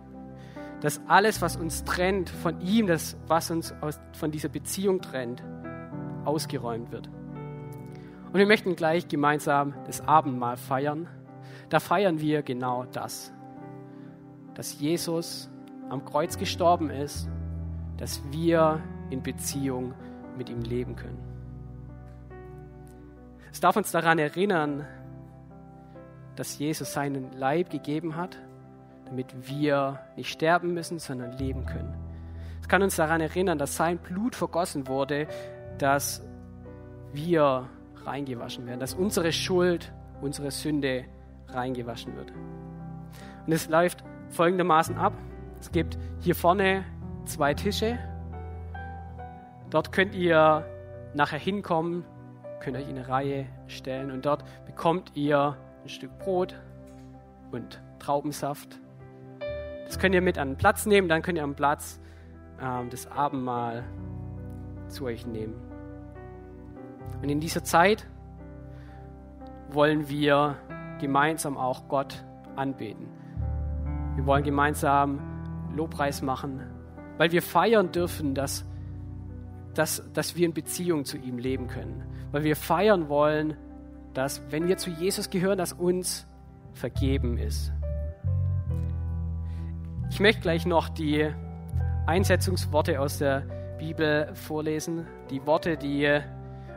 Dass 0.81 1.01
alles, 1.07 1.43
was 1.43 1.57
uns 1.57 1.85
trennt 1.85 2.31
von 2.31 2.61
ihm, 2.61 2.87
das, 2.87 3.17
was 3.27 3.51
uns 3.51 3.75
aus, 3.81 4.01
von 4.13 4.31
dieser 4.31 4.49
Beziehung 4.49 5.01
trennt, 5.01 5.43
ausgeräumt 6.25 6.93
wird. 6.93 7.09
Und 8.33 8.39
wir 8.39 8.47
möchten 8.47 8.77
gleich 8.77 9.09
gemeinsam 9.09 9.75
das 9.87 10.01
Abendmahl 10.01 10.57
feiern. 10.57 11.07
Da 11.69 11.81
feiern 11.81 12.21
wir 12.21 12.43
genau 12.43 12.85
das, 12.85 13.33
dass 14.55 14.81
Jesus 14.81 15.51
am 15.91 16.05
Kreuz 16.05 16.39
gestorben 16.39 16.91
ist, 16.91 17.29
dass 17.99 18.23
wir 18.31 18.81
in 19.11 19.23
Beziehung 19.23 19.95
mit 20.37 20.49
ihm 20.49 20.63
leben 20.63 20.97
können. 20.97 21.23
Es 23.53 23.61
darf 23.61 23.77
uns 23.77 23.93
daran 23.93 24.19
erinnern, 24.19 24.87
dass 26.37 26.59
Jesus 26.59 26.95
seinen 26.95 27.33
Leib 27.33 27.69
gegeben 27.69 28.17
hat, 28.17 28.39
damit 29.05 29.47
wir 29.47 30.01
nicht 30.17 30.31
sterben 30.31 30.73
müssen, 30.73 30.99
sondern 30.99 31.37
leben 31.37 31.67
können. 31.67 31.95
Es 32.63 32.69
kann 32.69 32.83
uns 32.83 32.97
daran 32.97 33.21
erinnern, 33.21 33.59
dass 33.59 33.77
sein 33.77 33.99
Blut 33.99 34.35
vergossen 34.35 34.89
wurde, 34.89 35.27
dass 35.79 36.25
wir 37.13 37.69
reingewaschen 38.05 38.67
werden, 38.67 38.81
dass 38.81 38.95
unsere 38.95 39.33
Schuld, 39.33 39.93
unsere 40.21 40.51
Sünde 40.51 41.05
reingewaschen 41.49 42.17
wird. 42.17 42.33
Und 43.47 43.53
es 43.53 43.69
läuft 43.69 44.05
folgendermaßen 44.31 44.97
ab. 44.97 45.13
Es 45.61 45.71
gibt 45.71 45.99
hier 46.21 46.35
vorne 46.35 46.85
zwei 47.25 47.55
Tische. 47.55 47.99
Dort 49.71 49.93
könnt 49.93 50.15
ihr 50.15 50.67
nachher 51.15 51.39
hinkommen, 51.39 52.05
könnt 52.61 52.77
euch 52.77 52.89
in 52.89 52.97
eine 52.97 53.09
Reihe 53.09 53.47
stellen 53.67 54.11
und 54.11 54.25
dort 54.27 54.45
bekommt 54.67 55.13
ihr 55.15 55.57
ein 55.83 55.89
Stück 55.89 56.17
Brot 56.19 56.55
und 57.51 57.83
Traubensaft. 57.99 58.79
Das 59.87 59.99
könnt 59.99 60.15
ihr 60.15 60.23
mit 60.23 60.39
an 60.39 60.51
den 60.51 60.57
Platz 60.57 60.87
nehmen, 60.87 61.09
dann 61.09 61.23
könnt 61.23 61.39
ihr 61.39 61.45
am 61.45 61.55
Platz 61.55 62.01
äh, 62.61 62.89
das 62.89 63.07
Abendmahl 63.07 63.85
zu 64.93 65.07
euch 65.07 65.27
nehmen. 65.27 65.55
Und 67.23 67.29
in 67.29 67.41
dieser 67.41 67.65
Zeit 67.65 68.07
wollen 69.71 70.09
wir 70.09 70.57
gemeinsam 71.01 71.57
auch 71.57 71.89
Gott 71.89 72.25
anbeten. 72.57 73.07
Wir 74.17 74.27
wollen 74.27 74.45
gemeinsam 74.45 75.21
Lobpreis 75.75 76.23
machen, 76.23 76.61
weil 77.19 77.33
wir 77.33 77.43
feiern 77.43 77.93
dürfen, 77.93 78.35
dass, 78.35 78.65
dass, 79.75 80.03
dass 80.13 80.37
wir 80.37 80.47
in 80.47 80.53
Beziehung 80.53 81.05
zu 81.05 81.17
ihm 81.17 81.39
leben 81.39 81.67
können. 81.67 82.05
Weil 82.31 82.45
wir 82.45 82.57
feiern 82.57 83.09
wollen, 83.09 83.57
dass 84.15 84.43
wenn 84.51 84.69
wir 84.69 84.77
zu 84.77 84.91
Jesus 84.91 85.31
gehören, 85.31 85.59
dass 85.59 85.73
uns 85.73 86.27
vergeben 86.73 87.39
ist. 87.39 87.73
Ich 90.11 90.21
möchte 90.21 90.43
gleich 90.43 90.67
noch 90.67 90.89
die 90.89 91.31
Einsetzungsworte 92.07 93.01
aus 93.01 93.19
der 93.19 93.45
Bibel 93.83 94.29
vorlesen, 94.35 95.09
die 95.29 95.45
Worte, 95.45 95.77
die 95.77 96.21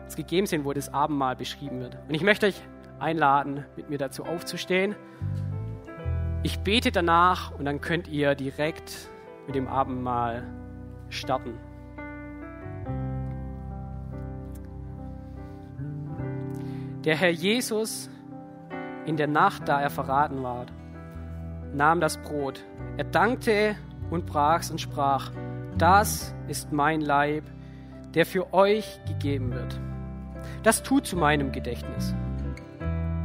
uns 0.04 0.16
gegeben 0.16 0.48
sind, 0.48 0.66
wo 0.66 0.74
das 0.74 0.92
Abendmahl 0.92 1.36
beschrieben 1.36 1.80
wird. 1.80 2.00
Und 2.08 2.16
ich 2.16 2.24
möchte 2.24 2.48
euch 2.48 2.60
einladen, 2.98 3.64
mit 3.76 3.92
mir 3.92 4.00
dazu 4.00 4.24
aufzustehen. 4.24 4.96
Ich 6.42 6.62
bete 6.62 6.92
danach 6.92 7.52
und 7.52 7.66
dann 7.66 7.80
könnt 7.80 8.08
ihr 8.08 8.34
direkt 8.34 9.12
mit 9.46 9.56
dem 9.56 9.68
Abendmahl 9.68 10.48
starten. 11.10 11.60
Der 17.04 17.16
Herr 17.16 17.30
Jesus 17.30 18.10
in 19.06 19.16
der 19.16 19.28
Nacht, 19.28 19.70
da 19.70 19.80
er 19.80 19.92
verraten 19.92 20.42
ward, 20.42 20.74
nahm 21.72 22.02
das 22.02 22.18
Brot. 22.18 22.66
Er 22.98 23.04
dankte 23.04 23.76
und 24.10 24.26
brach's 24.26 24.72
und 24.72 24.82
sprach, 24.82 25.32
das 25.78 26.34
ist 26.48 26.72
mein 26.72 27.02
Leib, 27.02 27.44
der 28.14 28.26
für 28.26 28.54
euch 28.54 29.00
gegeben 29.08 29.52
wird. 29.52 29.80
Das 30.64 30.84
tut 30.84 31.06
zu 31.06 31.18
meinem 31.18 31.52
Gedächtnis. 31.52 32.16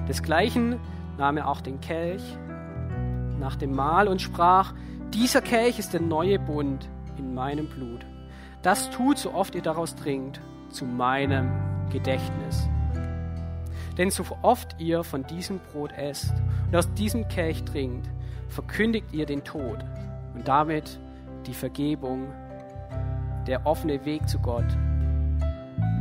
Desgleichen 0.09 0.81
nahm 1.17 1.37
er 1.37 1.49
auch 1.49 1.61
den 1.61 1.81
Kelch 1.81 2.23
nach 3.39 3.57
dem 3.57 3.75
Mahl 3.75 4.09
und 4.09 4.21
sprach, 4.21 4.75
dieser 5.15 5.41
Kelch 5.41 5.79
ist 5.79 5.93
der 5.93 6.01
neue 6.01 6.39
Bund 6.39 6.89
in 7.17 7.35
meinem 7.35 7.69
Blut. 7.69 8.05
Das 8.63 8.91
tut, 8.91 9.19
so 9.19 9.33
oft 9.33 9.55
ihr 9.55 9.63
daraus 9.63 9.95
trinkt, 9.95 10.41
zu 10.71 10.85
meinem 10.85 11.51
Gedächtnis. 11.91 12.69
Denn 13.97 14.11
so 14.11 14.25
oft 14.43 14.81
ihr 14.81 15.05
von 15.05 15.25
diesem 15.25 15.61
Brot 15.61 15.93
esst 15.93 16.35
und 16.67 16.77
aus 16.77 16.93
diesem 16.95 17.29
Kelch 17.29 17.65
trinkt, 17.65 18.09
verkündigt 18.49 19.13
ihr 19.13 19.27
den 19.27 19.45
Tod 19.45 19.79
und 20.35 20.47
damit 20.47 20.99
die 21.47 21.55
Vergebung, 21.55 22.29
der 23.47 23.67
offene 23.67 24.05
Weg 24.05 24.29
zu 24.29 24.39
Gott. 24.39 24.67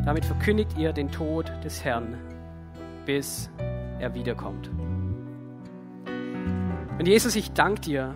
Damit 0.06 0.26
verkündigt 0.26 0.78
ihr 0.78 0.94
den 0.94 1.12
Tod 1.12 1.52
des 1.64 1.84
Herrn, 1.84 2.16
bis 3.06 3.50
er 4.00 4.14
wiederkommt. 4.14 4.70
Und 6.98 7.08
Jesus, 7.08 7.36
ich 7.36 7.54
danke 7.54 7.82
dir 7.82 8.16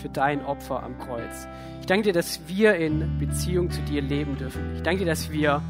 für 0.00 0.08
dein 0.08 0.44
Opfer 0.44 0.82
am 0.82 0.98
Kreuz. 0.98 1.48
Ich 1.80 1.86
danke 1.86 2.04
dir, 2.04 2.12
dass 2.12 2.46
wir 2.46 2.74
in 2.76 3.18
Beziehung 3.18 3.70
zu 3.70 3.80
dir 3.82 4.02
leben 4.02 4.36
dürfen. 4.36 4.74
Ich 4.74 4.82
danke 4.82 5.00
dir, 5.00 5.10
dass 5.10 5.30
wir 5.32 5.62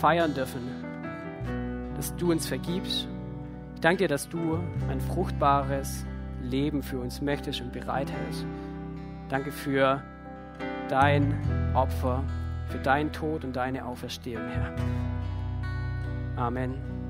feiern 0.00 0.34
dürfen, 0.34 0.62
dass 1.96 2.14
du 2.16 2.30
uns 2.30 2.46
vergibst. 2.46 3.08
Ich 3.74 3.80
danke 3.80 4.04
dir, 4.04 4.08
dass 4.08 4.28
du 4.28 4.58
ein 4.88 5.00
fruchtbares 5.00 6.06
Leben 6.42 6.82
für 6.82 6.98
uns 6.98 7.20
möchtest 7.20 7.60
und 7.60 7.72
bereithältst. 7.72 8.46
Danke 9.32 9.50
für 9.50 10.02
dein 10.90 11.34
Opfer, 11.74 12.22
für 12.68 12.76
deinen 12.76 13.10
Tod 13.12 13.46
und 13.46 13.56
deine 13.56 13.82
Auferstehung, 13.86 14.46
Herr. 14.46 14.74
Amen. 16.36 16.91